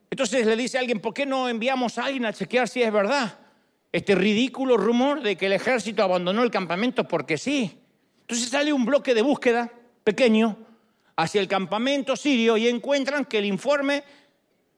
[0.10, 2.94] Entonces le dice a alguien, ¿por qué no enviamos a alguien a chequear si es
[2.94, 3.38] verdad?
[3.92, 7.82] Este ridículo rumor de que el ejército abandonó el campamento porque sí.
[8.22, 9.74] Entonces sale un bloque de búsqueda
[10.06, 10.58] pequeño
[11.18, 14.06] hacia el campamento sirio y encuentran que el informe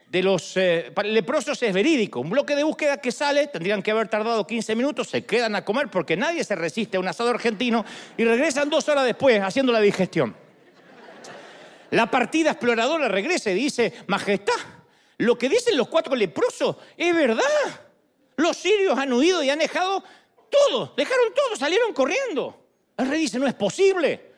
[0.09, 2.19] de los eh, leprosos es verídico.
[2.19, 5.65] Un bloque de búsqueda que sale, tendrían que haber tardado 15 minutos, se quedan a
[5.65, 7.83] comer porque nadie se resiste a un asado argentino
[8.17, 10.35] y regresan dos horas después haciendo la digestión.
[11.91, 14.53] La partida exploradora regresa y dice, Majestad,
[15.17, 17.43] lo que dicen los cuatro leprosos es verdad.
[18.35, 20.03] Los sirios han huido y han dejado
[20.49, 22.65] todo, dejaron todo, salieron corriendo.
[22.97, 24.31] El rey dice, no es posible.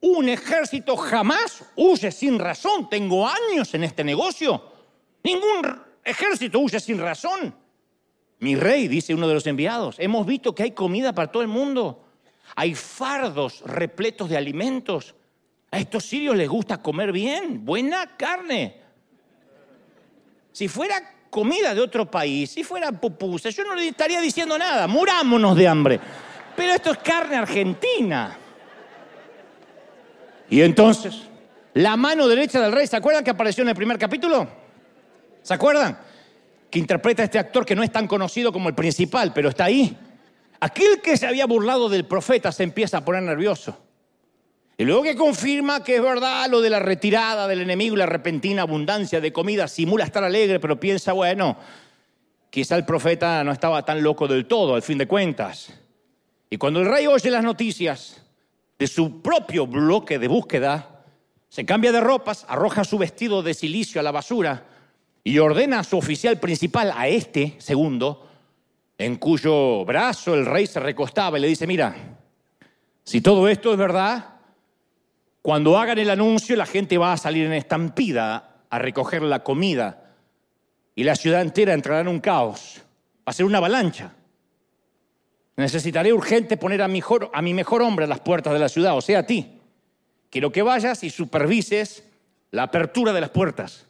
[0.00, 2.88] Un ejército jamás huye sin razón.
[2.88, 4.75] Tengo años en este negocio.
[5.26, 7.52] Ningún ejército huye sin razón.
[8.38, 11.48] Mi rey, dice uno de los enviados, hemos visto que hay comida para todo el
[11.48, 12.04] mundo.
[12.54, 15.16] Hay fardos repletos de alimentos.
[15.72, 18.80] A estos sirios les gusta comer bien, buena carne.
[20.52, 24.86] Si fuera comida de otro país, si fuera pupusa, yo no le estaría diciendo nada,
[24.86, 26.00] murámonos de hambre.
[26.54, 28.38] Pero esto es carne argentina.
[30.48, 31.22] Y entonces,
[31.74, 34.65] la mano derecha del rey, ¿se acuerdan que apareció en el primer capítulo?
[35.46, 35.96] ¿Se acuerdan?
[36.68, 39.66] Que interpreta a este actor que no es tan conocido como el principal, pero está
[39.66, 39.96] ahí.
[40.58, 43.78] Aquel que se había burlado del profeta se empieza a poner nervioso.
[44.76, 48.06] Y luego que confirma que es verdad lo de la retirada del enemigo y la
[48.06, 51.56] repentina abundancia de comida, simula estar alegre, pero piensa, bueno,
[52.50, 55.72] quizá el profeta no estaba tan loco del todo, al fin de cuentas.
[56.50, 58.20] Y cuando el rey oye las noticias
[58.80, 61.04] de su propio bloque de búsqueda,
[61.48, 64.74] se cambia de ropas, arroja su vestido de silicio a la basura
[65.26, 68.28] y ordena a su oficial principal, a este segundo,
[68.96, 71.96] en cuyo brazo el rey se recostaba y le dice, mira,
[73.02, 74.36] si todo esto es verdad,
[75.42, 80.12] cuando hagan el anuncio la gente va a salir en estampida a recoger la comida
[80.94, 82.80] y la ciudad entera entrará en un caos,
[83.18, 84.14] va a ser una avalancha.
[85.56, 88.68] Necesitaré urgente poner a mi, mejor, a mi mejor hombre a las puertas de la
[88.68, 89.58] ciudad, o sea, a ti.
[90.30, 92.04] Quiero que vayas y supervises
[92.52, 93.86] la apertura de las puertas.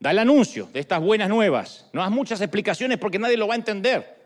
[0.00, 1.86] Da el anuncio de estas buenas nuevas.
[1.92, 4.18] No haz muchas explicaciones porque nadie lo va a entender.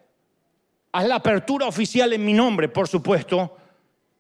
[0.93, 3.57] Haz la apertura oficial en mi nombre, por supuesto,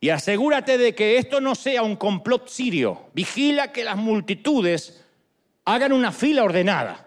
[0.01, 3.07] y asegúrate de que esto no sea un complot sirio.
[3.15, 5.05] Vigila que las multitudes
[5.65, 7.07] hagan una fila ordenada,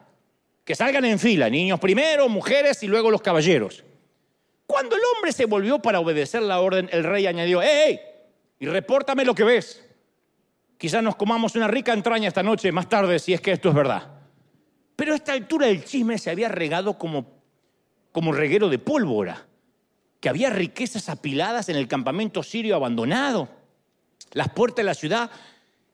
[0.63, 3.83] que salgan en fila, niños primero, mujeres y luego los caballeros.
[4.65, 7.99] Cuando el hombre se volvió para obedecer la orden, el rey añadió, ¡Ey!
[8.59, 9.85] Y repórtame lo que ves.
[10.77, 13.75] Quizás nos comamos una rica entraña esta noche, más tarde, si es que esto es
[13.75, 14.16] verdad.
[14.97, 17.27] Pero a esta altura el chisme se había regado como,
[18.11, 19.45] como reguero de pólvora,
[20.19, 23.47] que había riquezas apiladas en el campamento sirio abandonado.
[24.33, 25.29] Las puertas de la ciudad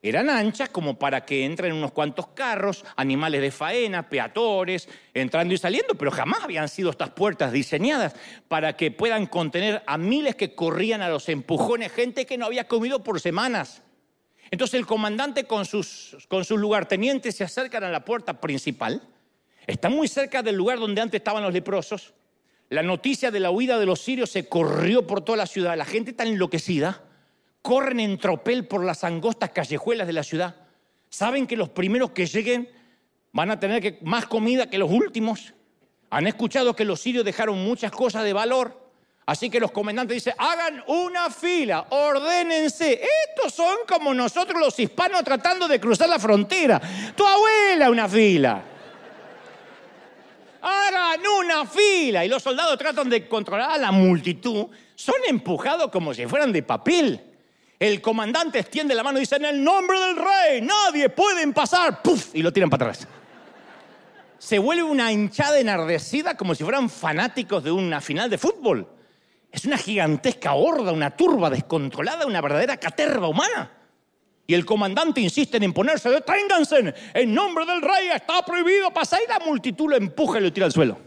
[0.00, 5.58] eran anchas como para que entren unos cuantos carros, animales de faena, peatones, entrando y
[5.58, 8.14] saliendo, pero jamás habían sido estas puertas diseñadas
[8.48, 12.68] para que puedan contener a miles que corrían a los empujones, gente que no había
[12.68, 13.82] comido por semanas.
[14.54, 19.02] Entonces el comandante con sus, con sus lugartenientes se acercan a la puerta principal,
[19.66, 22.14] está muy cerca del lugar donde antes estaban los leprosos.
[22.70, 25.84] La noticia de la huida de los sirios se corrió por toda la ciudad, la
[25.84, 27.02] gente está enloquecida
[27.64, 30.54] corren en tropel por las angostas callejuelas de la ciudad.
[31.08, 32.68] Saben que los primeros que lleguen
[33.32, 35.54] van a tener más comida que los últimos.
[36.10, 38.83] Han escuchado que los sirios dejaron muchas cosas de valor.
[39.26, 43.00] Así que los comandantes dicen, hagan una fila, ordénense.
[43.28, 46.80] Estos son como nosotros los hispanos tratando de cruzar la frontera.
[47.16, 48.62] Tu abuela una fila.
[50.60, 52.24] Hagan una fila.
[52.24, 54.66] Y los soldados tratan de controlar a la multitud.
[54.94, 57.20] Son empujados como si fueran de papel.
[57.80, 62.02] El comandante extiende la mano y dice, en el nombre del rey, nadie puede pasar.
[62.02, 62.34] ¡Puf!
[62.34, 63.08] Y lo tiran para atrás.
[64.38, 68.86] Se vuelve una hinchada enardecida como si fueran fanáticos de una final de fútbol.
[69.54, 73.70] Es una gigantesca horda, una turba descontrolada, una verdadera caterva humana.
[74.48, 79.28] Y el comandante insiste en imponerse, deténganse, en nombre del rey está prohibido pasar y
[79.28, 80.98] la multitud lo empuja y lo tira al suelo.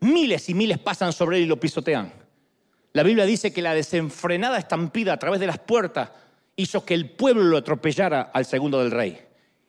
[0.00, 2.12] Miles y miles pasan sobre él y lo pisotean.
[2.94, 6.10] La Biblia dice que la desenfrenada estampida a través de las puertas
[6.56, 9.20] hizo que el pueblo lo atropellara al segundo del rey.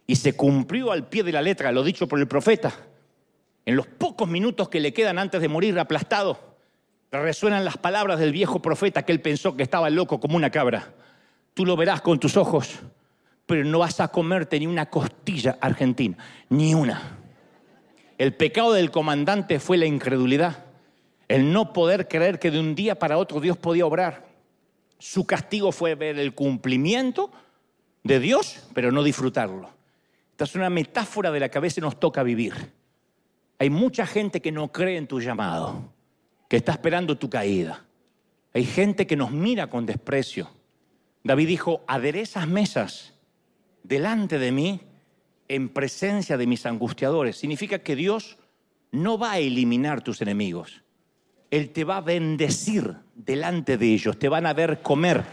[0.07, 2.73] Y se cumplió al pie de la letra lo dicho por el profeta.
[3.67, 6.48] En los pocos minutos que le quedan antes de morir aplastado,
[7.11, 10.93] resuenan las palabras del viejo profeta que él pensó que estaba loco como una cabra.
[11.53, 12.79] Tú lo verás con tus ojos,
[13.45, 16.17] pero no vas a comerte ni una costilla argentina,
[16.49, 17.17] ni una.
[18.17, 20.69] El pecado del comandante fue la incredulidad
[21.29, 24.27] el no poder creer que de un día para otro Dios podía obrar.
[24.97, 27.31] Su castigo fue ver el cumplimiento
[28.03, 29.69] de Dios, pero no disfrutarlo.
[30.31, 32.73] Esta es una metáfora de la que a veces nos toca vivir.
[33.59, 35.93] Hay mucha gente que no cree en tu llamado,
[36.49, 37.85] que está esperando tu caída.
[38.53, 40.49] Hay gente que nos mira con desprecio.
[41.23, 43.13] David dijo, aderezas mesas
[43.83, 44.81] delante de mí
[45.47, 47.37] en presencia de mis angustiadores.
[47.37, 48.37] Significa que Dios
[48.91, 50.81] no va a eliminar tus enemigos.
[51.51, 55.23] Él te va a bendecir delante de ellos, te van a ver comer,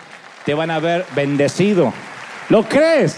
[0.45, 1.93] te van a ver bendecido.
[2.51, 3.17] ¿Lo crees?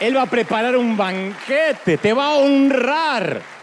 [0.00, 3.59] Él va a preparar un banquete, te va a honrar.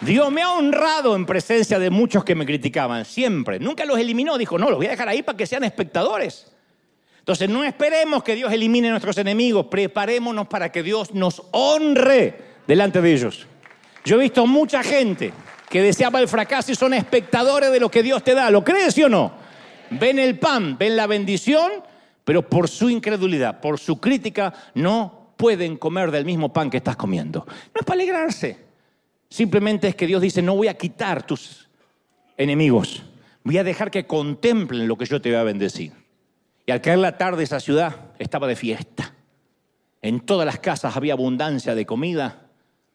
[0.00, 3.58] Dios me ha honrado en presencia de muchos que me criticaban, siempre.
[3.58, 6.52] Nunca los eliminó, dijo, no, los voy a dejar ahí para que sean espectadores.
[7.18, 12.38] Entonces no esperemos que Dios elimine a nuestros enemigos, preparémonos para que Dios nos honre
[12.66, 13.46] delante de ellos.
[14.04, 15.32] Yo he visto mucha gente
[15.68, 18.50] que deseaba el fracaso y son espectadores de lo que Dios te da.
[18.50, 19.32] ¿Lo crees sí o no?
[19.90, 21.72] Ven el pan, ven la bendición,
[22.24, 26.96] pero por su incredulidad, por su crítica, no pueden comer del mismo pan que estás
[26.96, 27.44] comiendo.
[27.46, 28.65] No es para alegrarse.
[29.36, 31.68] Simplemente es que Dios dice, no voy a quitar tus
[32.38, 33.02] enemigos.
[33.44, 35.92] Voy a dejar que contemplen lo que yo te voy a bendecir.
[36.64, 39.12] Y al caer la tarde esa ciudad estaba de fiesta.
[40.00, 42.46] En todas las casas había abundancia de comida.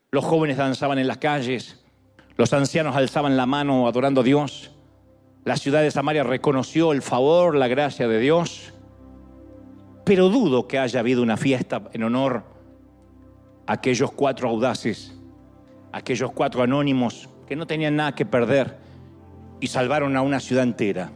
[0.10, 1.80] Los jóvenes danzaban en las calles.
[2.38, 4.72] Los ancianos alzaban la mano adorando a Dios.
[5.46, 8.74] La ciudad de Samaria reconoció el favor, la gracia de Dios.
[10.06, 12.46] Pero dudo que haya habido una fiesta en honor
[13.68, 15.21] a aquellos cuatro audaces,
[15.92, 18.78] aquellos cuatro anónimos que no tenían nada que perder
[19.60, 21.12] y salvaron a una ciudad entera.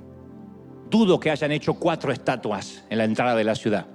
[0.90, 3.88] Dudo que hayan hecho cuatro estatuas en la entrada de la ciudad.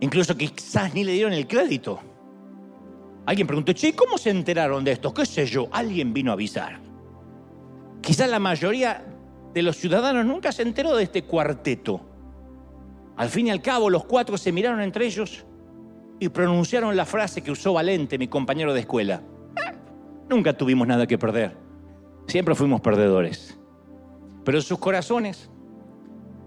[0.00, 2.00] Incluso quizás ni le dieron el crédito.
[3.26, 5.12] Alguien preguntó, che, ¿cómo se enteraron de esto?
[5.12, 5.68] ¿Qué sé yo?
[5.72, 6.80] Alguien vino a avisar.
[8.00, 9.04] Quizás la mayoría
[9.52, 12.00] de los ciudadanos nunca se enteró de este cuarteto.
[13.16, 15.45] Al fin y al cabo, los cuatro se miraron entre ellos
[16.18, 19.22] y pronunciaron la frase que usó Valente, mi compañero de escuela.
[20.28, 21.56] Nunca tuvimos nada que perder.
[22.26, 23.58] Siempre fuimos perdedores.
[24.44, 25.50] Pero en sus corazones,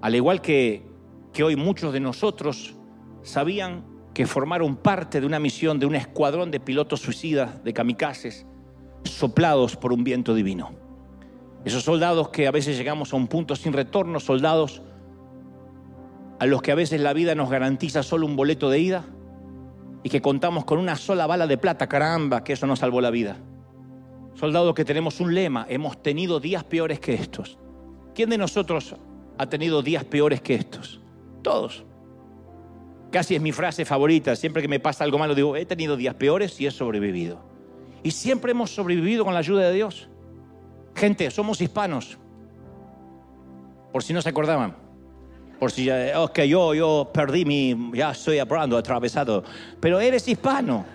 [0.01, 0.85] al igual que,
[1.33, 2.75] que hoy muchos de nosotros
[3.21, 8.45] sabían que formaron parte de una misión de un escuadrón de pilotos suicidas, de kamikazes,
[9.03, 10.71] soplados por un viento divino.
[11.63, 14.81] Esos soldados que a veces llegamos a un punto sin retorno, soldados
[16.39, 19.05] a los que a veces la vida nos garantiza solo un boleto de ida
[20.03, 23.09] y que contamos con una sola bala de plata, caramba, que eso nos salvó la
[23.09, 23.37] vida.
[24.35, 27.57] Soldados que tenemos un lema, hemos tenido días peores que estos.
[28.15, 28.95] ¿Quién de nosotros
[29.37, 31.01] ha tenido días peores que estos?
[31.41, 31.83] Todos.
[33.11, 34.35] Casi es mi frase favorita.
[34.35, 37.39] Siempre que me pasa algo malo, digo, he tenido días peores y he sobrevivido.
[38.03, 40.09] Y siempre hemos sobrevivido con la ayuda de Dios.
[40.95, 42.17] Gente, somos hispanos.
[43.91, 44.88] Por si no se acordaban.
[45.59, 49.43] Por si ya, ok, yo, yo perdí mi, ya estoy hablando, atravesado.
[49.79, 50.85] Pero eres hispano.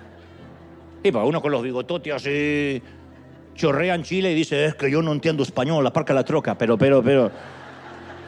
[1.02, 2.82] Y para uno con los bigototes así,
[3.54, 6.56] chorrea en Chile y dice, es que yo no entiendo español, aparca la troca.
[6.56, 7.30] Pero, pero, pero,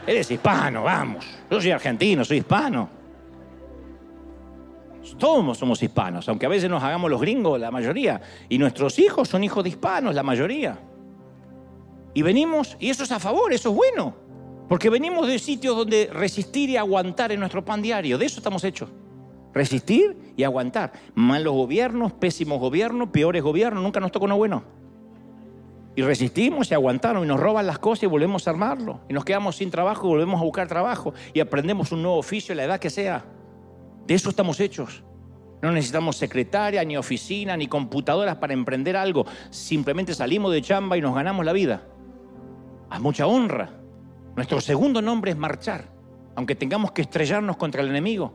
[0.07, 1.24] eres hispano, vamos.
[1.51, 2.91] Yo soy argentino, soy hispano.
[5.18, 8.20] Todos somos hispanos, aunque a veces nos hagamos los gringos, la mayoría.
[8.51, 10.78] Y nuestros hijos son hijos de hispanos, la mayoría.
[12.12, 14.26] Y venimos, y eso es a favor, eso es bueno.
[14.69, 18.19] Porque venimos de sitios donde resistir y aguantar es nuestro pan diario.
[18.19, 18.91] De eso estamos hechos.
[19.55, 20.93] Resistir y aguantar.
[21.14, 24.64] Malos gobiernos, pésimos gobiernos, peores gobiernos, nunca nos toca uno bueno.
[25.95, 29.01] Y resistimos y aguantamos y nos roban las cosas y volvemos a armarlo.
[29.09, 31.14] Y nos quedamos sin trabajo y volvemos a buscar trabajo.
[31.33, 33.25] Y aprendemos un nuevo oficio, la edad que sea.
[34.07, 35.03] De eso estamos hechos.
[35.62, 39.25] No necesitamos secretaria, ni oficina, ni computadoras para emprender algo.
[39.49, 41.87] Simplemente salimos de chamba y nos ganamos la vida.
[42.91, 43.86] A mucha honra.
[44.37, 45.89] Nuestro segundo nombre es marchar,
[46.34, 48.34] aunque tengamos que estrellarnos contra el enemigo.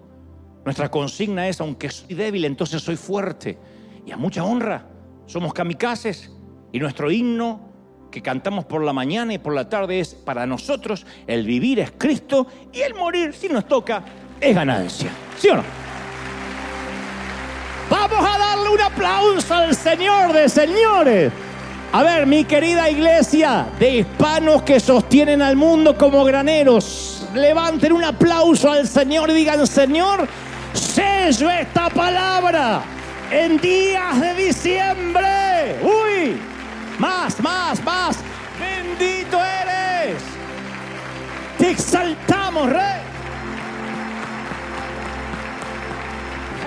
[0.66, 3.60] Nuestra consigna es, aunque soy débil, entonces soy fuerte.
[4.06, 4.88] Y a mucha honra.
[5.28, 6.32] Somos kamikazes.
[6.72, 7.70] Y nuestro himno
[8.10, 11.92] que cantamos por la mañana y por la tarde es, para nosotros, el vivir es
[11.98, 14.04] Cristo y el morir, si nos toca,
[14.40, 15.12] es ganancia.
[15.38, 15.64] ¿Sí o no?
[17.90, 21.32] Vamos a darle un aplauso al Señor de señores.
[21.94, 28.06] A ver, mi querida iglesia de hispanos que sostienen al mundo como graneros, levanten un
[28.06, 30.26] aplauso al Señor y digan, Señor,
[30.72, 32.82] sello esta palabra
[33.30, 35.80] en días de diciembre.
[35.84, 36.38] Uy,
[36.98, 38.18] más, más, más.
[38.58, 40.22] Bendito eres.
[41.58, 43.02] Te exaltamos, Rey.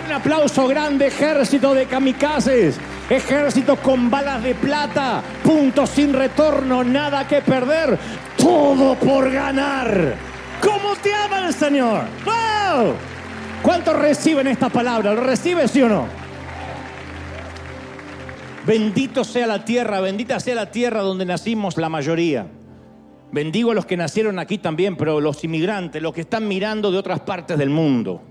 [0.04, 2.78] Un aplauso grande, ejército de kamikazes.
[3.08, 7.98] Ejército con balas de plata, puntos sin retorno, nada que perder,
[8.38, 10.14] todo por ganar.
[10.62, 12.04] ¿Cómo te ama el Señor?
[12.24, 12.94] ¡Wow!
[13.62, 15.12] ¿Cuántos reciben esta palabra?
[15.12, 16.06] ¿Lo recibes sí o no?
[18.66, 22.46] Bendito sea la tierra, bendita sea la tierra donde nacimos la mayoría.
[23.30, 26.96] Bendigo a los que nacieron aquí también, pero los inmigrantes, los que están mirando de
[26.96, 28.22] otras partes del mundo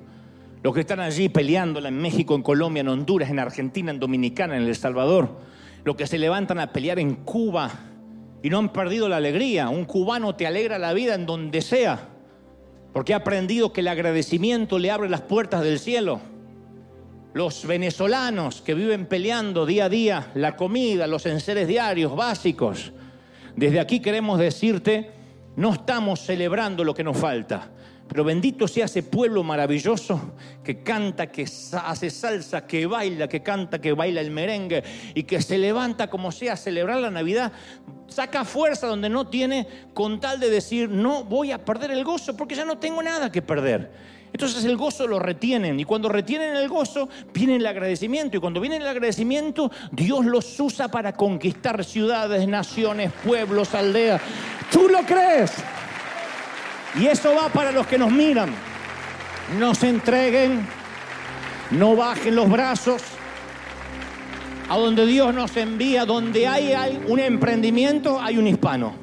[0.63, 4.55] los que están allí peleándola en México, en Colombia, en Honduras, en Argentina, en Dominicana,
[4.55, 5.37] en El Salvador,
[5.83, 7.69] los que se levantan a pelear en Cuba
[8.41, 9.67] y no han perdido la alegría.
[9.67, 12.07] Un cubano te alegra la vida en donde sea,
[12.93, 16.21] porque ha aprendido que el agradecimiento le abre las puertas del cielo.
[17.33, 22.93] los venezolanos que viven peleando día a día la comida, los enseres diarios básicos.
[23.55, 25.11] Desde aquí queremos decirte,
[25.55, 27.71] no estamos celebrando lo que nos falta,
[28.07, 30.33] pero bendito sea ese pueblo maravilloso
[30.63, 34.83] que canta, que hace salsa, que baila, que canta, que baila el merengue
[35.13, 37.51] y que se levanta como sea a celebrar la Navidad.
[38.07, 42.35] Saca fuerza donde no tiene con tal de decir, no voy a perder el gozo
[42.35, 43.91] porque ya no tengo nada que perder.
[44.33, 48.59] Entonces el gozo lo retienen y cuando retienen el gozo viene el agradecimiento y cuando
[48.59, 54.21] viene el agradecimiento Dios los usa para conquistar ciudades, naciones, pueblos, aldeas.
[54.71, 55.51] ¿Tú lo crees?
[56.99, 58.53] Y eso va para los que nos miran.
[59.59, 60.65] No se entreguen,
[61.71, 63.01] no bajen los brazos.
[64.69, 68.93] A donde Dios nos envía, donde hay un emprendimiento, hay un hispano.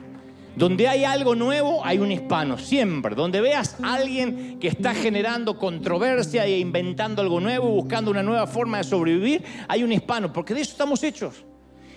[0.56, 3.14] Donde hay algo nuevo, hay un hispano, siempre.
[3.14, 8.46] Donde veas a alguien que está generando controversia e inventando algo nuevo, buscando una nueva
[8.46, 11.44] forma de sobrevivir, hay un hispano, porque de eso estamos hechos.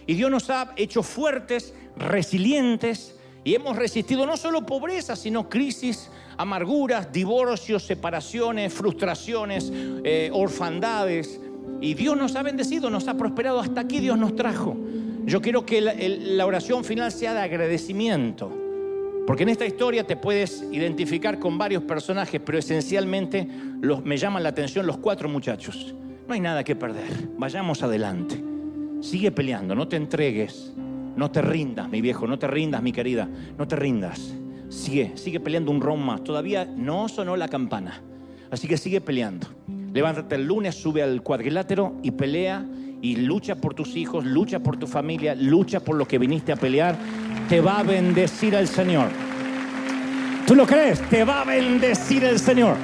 [0.06, 6.10] Y Dios nos ha hecho fuertes, resilientes, y hemos resistido no solo pobreza, sino crisis,
[6.38, 11.40] amarguras, divorcios, separaciones, frustraciones, eh, orfandades.
[11.82, 13.60] Y Dios nos ha bendecido, nos ha prosperado.
[13.60, 14.78] Hasta aquí Dios nos trajo.
[15.26, 18.52] Yo quiero que la, oración final sea de agradecimiento.
[19.28, 23.48] Porque en esta historia te puedes identificar con varios personajes, pero esencialmente
[24.04, 25.94] me llaman la atención los cuatro muchachos.
[26.28, 27.30] No hay nada que perder.
[27.38, 28.42] Vayamos adelante.
[29.02, 30.73] Sigue peleando, no te entregues.
[31.16, 33.28] No te rindas, mi viejo, no te rindas, mi querida.
[33.58, 34.34] No te rindas.
[34.70, 36.24] Sigue, sigue peleando un ron más.
[36.24, 38.02] Todavía no sonó la campana.
[38.50, 39.48] Así que sigue peleando.
[39.94, 42.66] Levántate el lunes, sube al cuadrilátero y pelea
[43.02, 46.56] y lucha por tus hijos, lucha por tu familia, lucha por lo que viniste a
[46.56, 46.98] pelear,
[47.50, 49.10] te va a bendecir el Señor.
[50.48, 51.02] ¿Tú lo crees?
[51.10, 52.78] Te va a bendecir el Señor.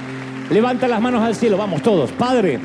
[0.49, 2.11] Levanta las manos al cielo, vamos todos.
[2.11, 2.59] Padre,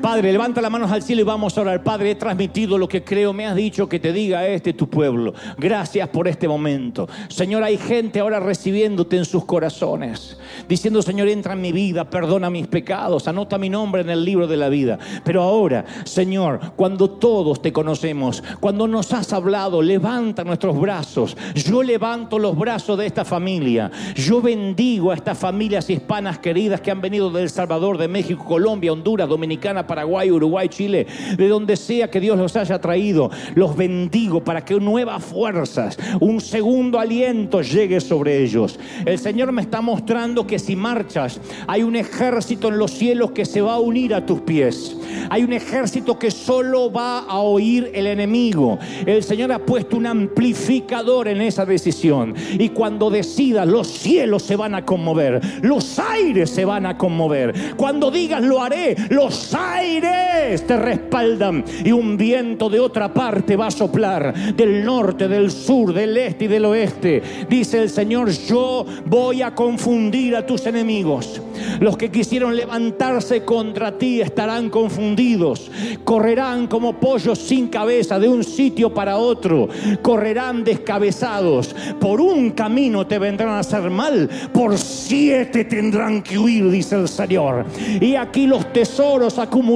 [0.00, 1.82] Padre, levanta las manos al cielo y vamos a orar.
[1.82, 5.34] Padre, he transmitido lo que creo, me has dicho que te diga este tu pueblo.
[5.56, 7.08] Gracias por este momento.
[7.28, 10.38] Señor, hay gente ahora recibiéndote en sus corazones,
[10.68, 14.46] diciendo, Señor, entra en mi vida, perdona mis pecados, anota mi nombre en el libro
[14.46, 14.98] de la vida.
[15.24, 21.36] Pero ahora, Señor, cuando todos te conocemos, cuando nos has hablado, levanta nuestros brazos.
[21.54, 23.90] Yo levanto los brazos de esta familia.
[24.14, 28.44] Yo bendigo a estas familias hispanas queridas que han venido de El Salvador, de México,
[28.44, 33.76] Colombia, Honduras, Dominicana, Paraguay, Uruguay, Chile, de donde sea que Dios los haya traído, los
[33.76, 38.78] bendigo para que nuevas fuerzas, un segundo aliento llegue sobre ellos.
[39.04, 43.44] El Señor me está mostrando que si marchas, hay un ejército en los cielos que
[43.44, 44.96] se va a unir a tus pies.
[45.30, 48.78] Hay un ejército que solo va a oír el enemigo.
[49.04, 52.34] El Señor ha puesto un amplificador en esa decisión.
[52.58, 57.74] Y cuando decidas, los cielos se van a conmover, los aires se van a conmover.
[57.76, 63.56] Cuando digas lo haré, los aires aires te respaldan y un viento de otra parte
[63.56, 67.22] va a soplar, del norte, del sur, del este y del oeste.
[67.48, 71.40] Dice el Señor, yo voy a confundir a tus enemigos.
[71.80, 75.70] Los que quisieron levantarse contra ti estarán confundidos,
[76.04, 79.68] correrán como pollos sin cabeza de un sitio para otro,
[80.02, 81.74] correrán descabezados.
[82.00, 87.08] Por un camino te vendrán a hacer mal, por siete tendrán que huir, dice el
[87.08, 87.66] Señor.
[88.00, 89.67] Y aquí los tesoros acumulados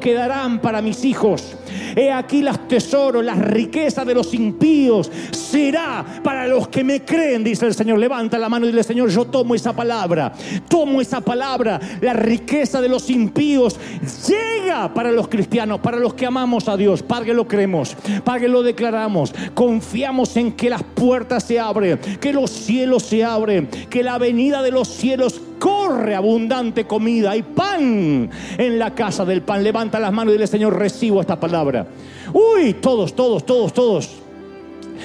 [0.00, 1.56] quedarán para mis hijos.
[1.94, 7.44] He aquí los tesoros, las riquezas de los impíos será para los que me creen,
[7.44, 7.98] dice el Señor.
[7.98, 10.32] Levanta la mano y dile, Señor, yo tomo esa palabra,
[10.68, 11.80] tomo esa palabra.
[12.00, 13.78] La riqueza de los impíos
[14.28, 17.02] llega para los cristianos, para los que amamos a Dios.
[17.02, 19.32] Padre, lo creemos, Padre, lo declaramos.
[19.54, 24.62] Confiamos en que las puertas se abren, que los cielos se abren, que la venida
[24.62, 25.40] de los cielos
[25.86, 29.62] corre abundante comida, hay pan en la casa del pan.
[29.62, 31.86] Levanta las manos y dile, Señor, recibo esta palabra.
[32.32, 34.25] Uy, todos, todos, todos, todos.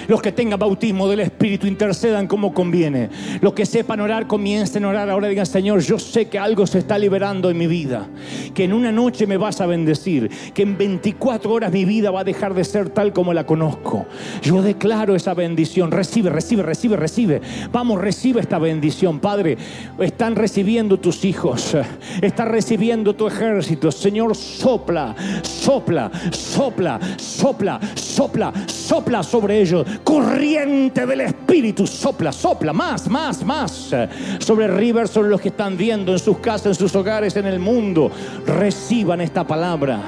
[0.07, 3.09] Los que tengan bautismo del Espíritu intercedan como conviene.
[3.41, 5.09] Los que sepan orar comiencen a orar.
[5.09, 8.07] Ahora digan, Señor, yo sé que algo se está liberando en mi vida.
[8.53, 10.30] Que en una noche me vas a bendecir.
[10.53, 14.05] Que en 24 horas mi vida va a dejar de ser tal como la conozco.
[14.41, 15.91] Yo declaro esa bendición.
[15.91, 17.41] Recibe, recibe, recibe, recibe.
[17.72, 19.19] Vamos, recibe esta bendición.
[19.19, 19.57] Padre,
[19.99, 21.76] están recibiendo tus hijos.
[22.22, 23.91] Está recibiendo tu ejército.
[23.91, 33.07] Señor, sopla, sopla, sopla, sopla, sopla, sopla sobre ellos corriente del Espíritu, sopla, sopla, más,
[33.09, 33.95] más, más,
[34.39, 37.59] sobre River, sobre los que están viendo en sus casas, en sus hogares, en el
[37.59, 38.11] mundo,
[38.45, 39.99] reciban esta palabra.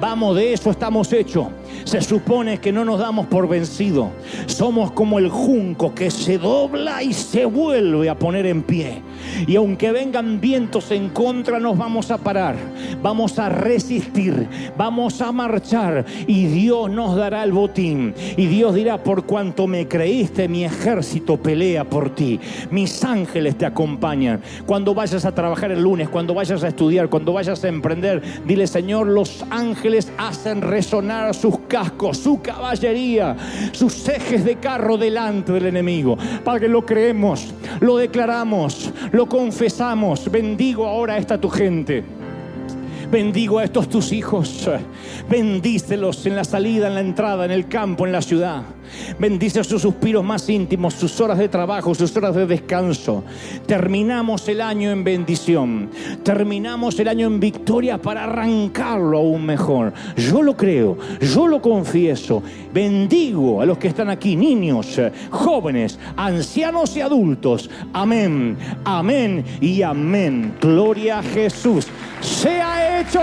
[0.00, 1.46] Vamos, de eso estamos hechos.
[1.84, 4.10] Se supone que no nos damos por vencido.
[4.46, 9.02] Somos como el junco que se dobla y se vuelve a poner en pie.
[9.46, 12.56] Y aunque vengan vientos en contra, nos vamos a parar,
[13.02, 18.14] vamos a resistir, vamos a marchar y Dios nos dará el botín.
[18.36, 22.40] Y Dios dirá, por cuanto me creíste, mi ejército pelea por ti,
[22.70, 24.40] mis ángeles te acompañan.
[24.66, 28.66] Cuando vayas a trabajar el lunes, cuando vayas a estudiar, cuando vayas a emprender, dile
[28.66, 33.36] Señor, los ángeles hacen resonar sus cascos, su caballería,
[33.72, 36.16] sus ejes de carro delante del enemigo.
[36.44, 40.30] Padre, lo creemos, lo declaramos, lo confesamos.
[40.30, 42.04] Bendigo ahora a esta tu gente.
[43.10, 44.68] Bendigo a estos tus hijos.
[45.28, 48.62] Bendícelos en la salida, en la entrada, en el campo, en la ciudad.
[49.18, 53.24] Bendice sus suspiros más íntimos, sus horas de trabajo, sus horas de descanso.
[53.66, 55.90] Terminamos el año en bendición.
[56.22, 59.92] Terminamos el año en victoria para arrancarlo aún mejor.
[60.16, 62.42] Yo lo creo, yo lo confieso.
[62.72, 65.00] Bendigo a los que están aquí, niños,
[65.30, 67.70] jóvenes, ancianos y adultos.
[67.92, 70.54] Amén, amén y amén.
[70.60, 71.86] Gloria a Jesús.
[72.20, 73.20] Sea hecho.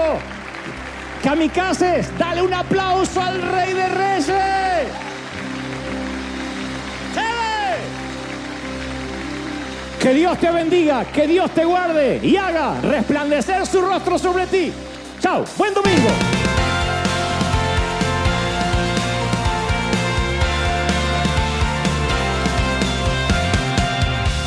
[1.23, 5.14] Kamikazes, dale un aplauso al Rey de Reyes.
[10.05, 14.71] Que Dios te bendiga, que Dios te guarde y haga resplandecer su rostro sobre ti.
[15.19, 16.09] Chao, buen domingo.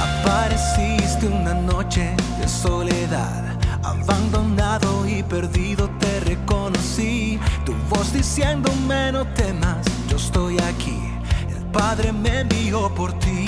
[0.00, 7.40] Apareciste una noche de soledad, abandonado y perdido te reconocí.
[7.66, 11.00] Tu voz diciéndome no temas, yo estoy aquí.
[11.48, 13.47] El Padre me envió por ti.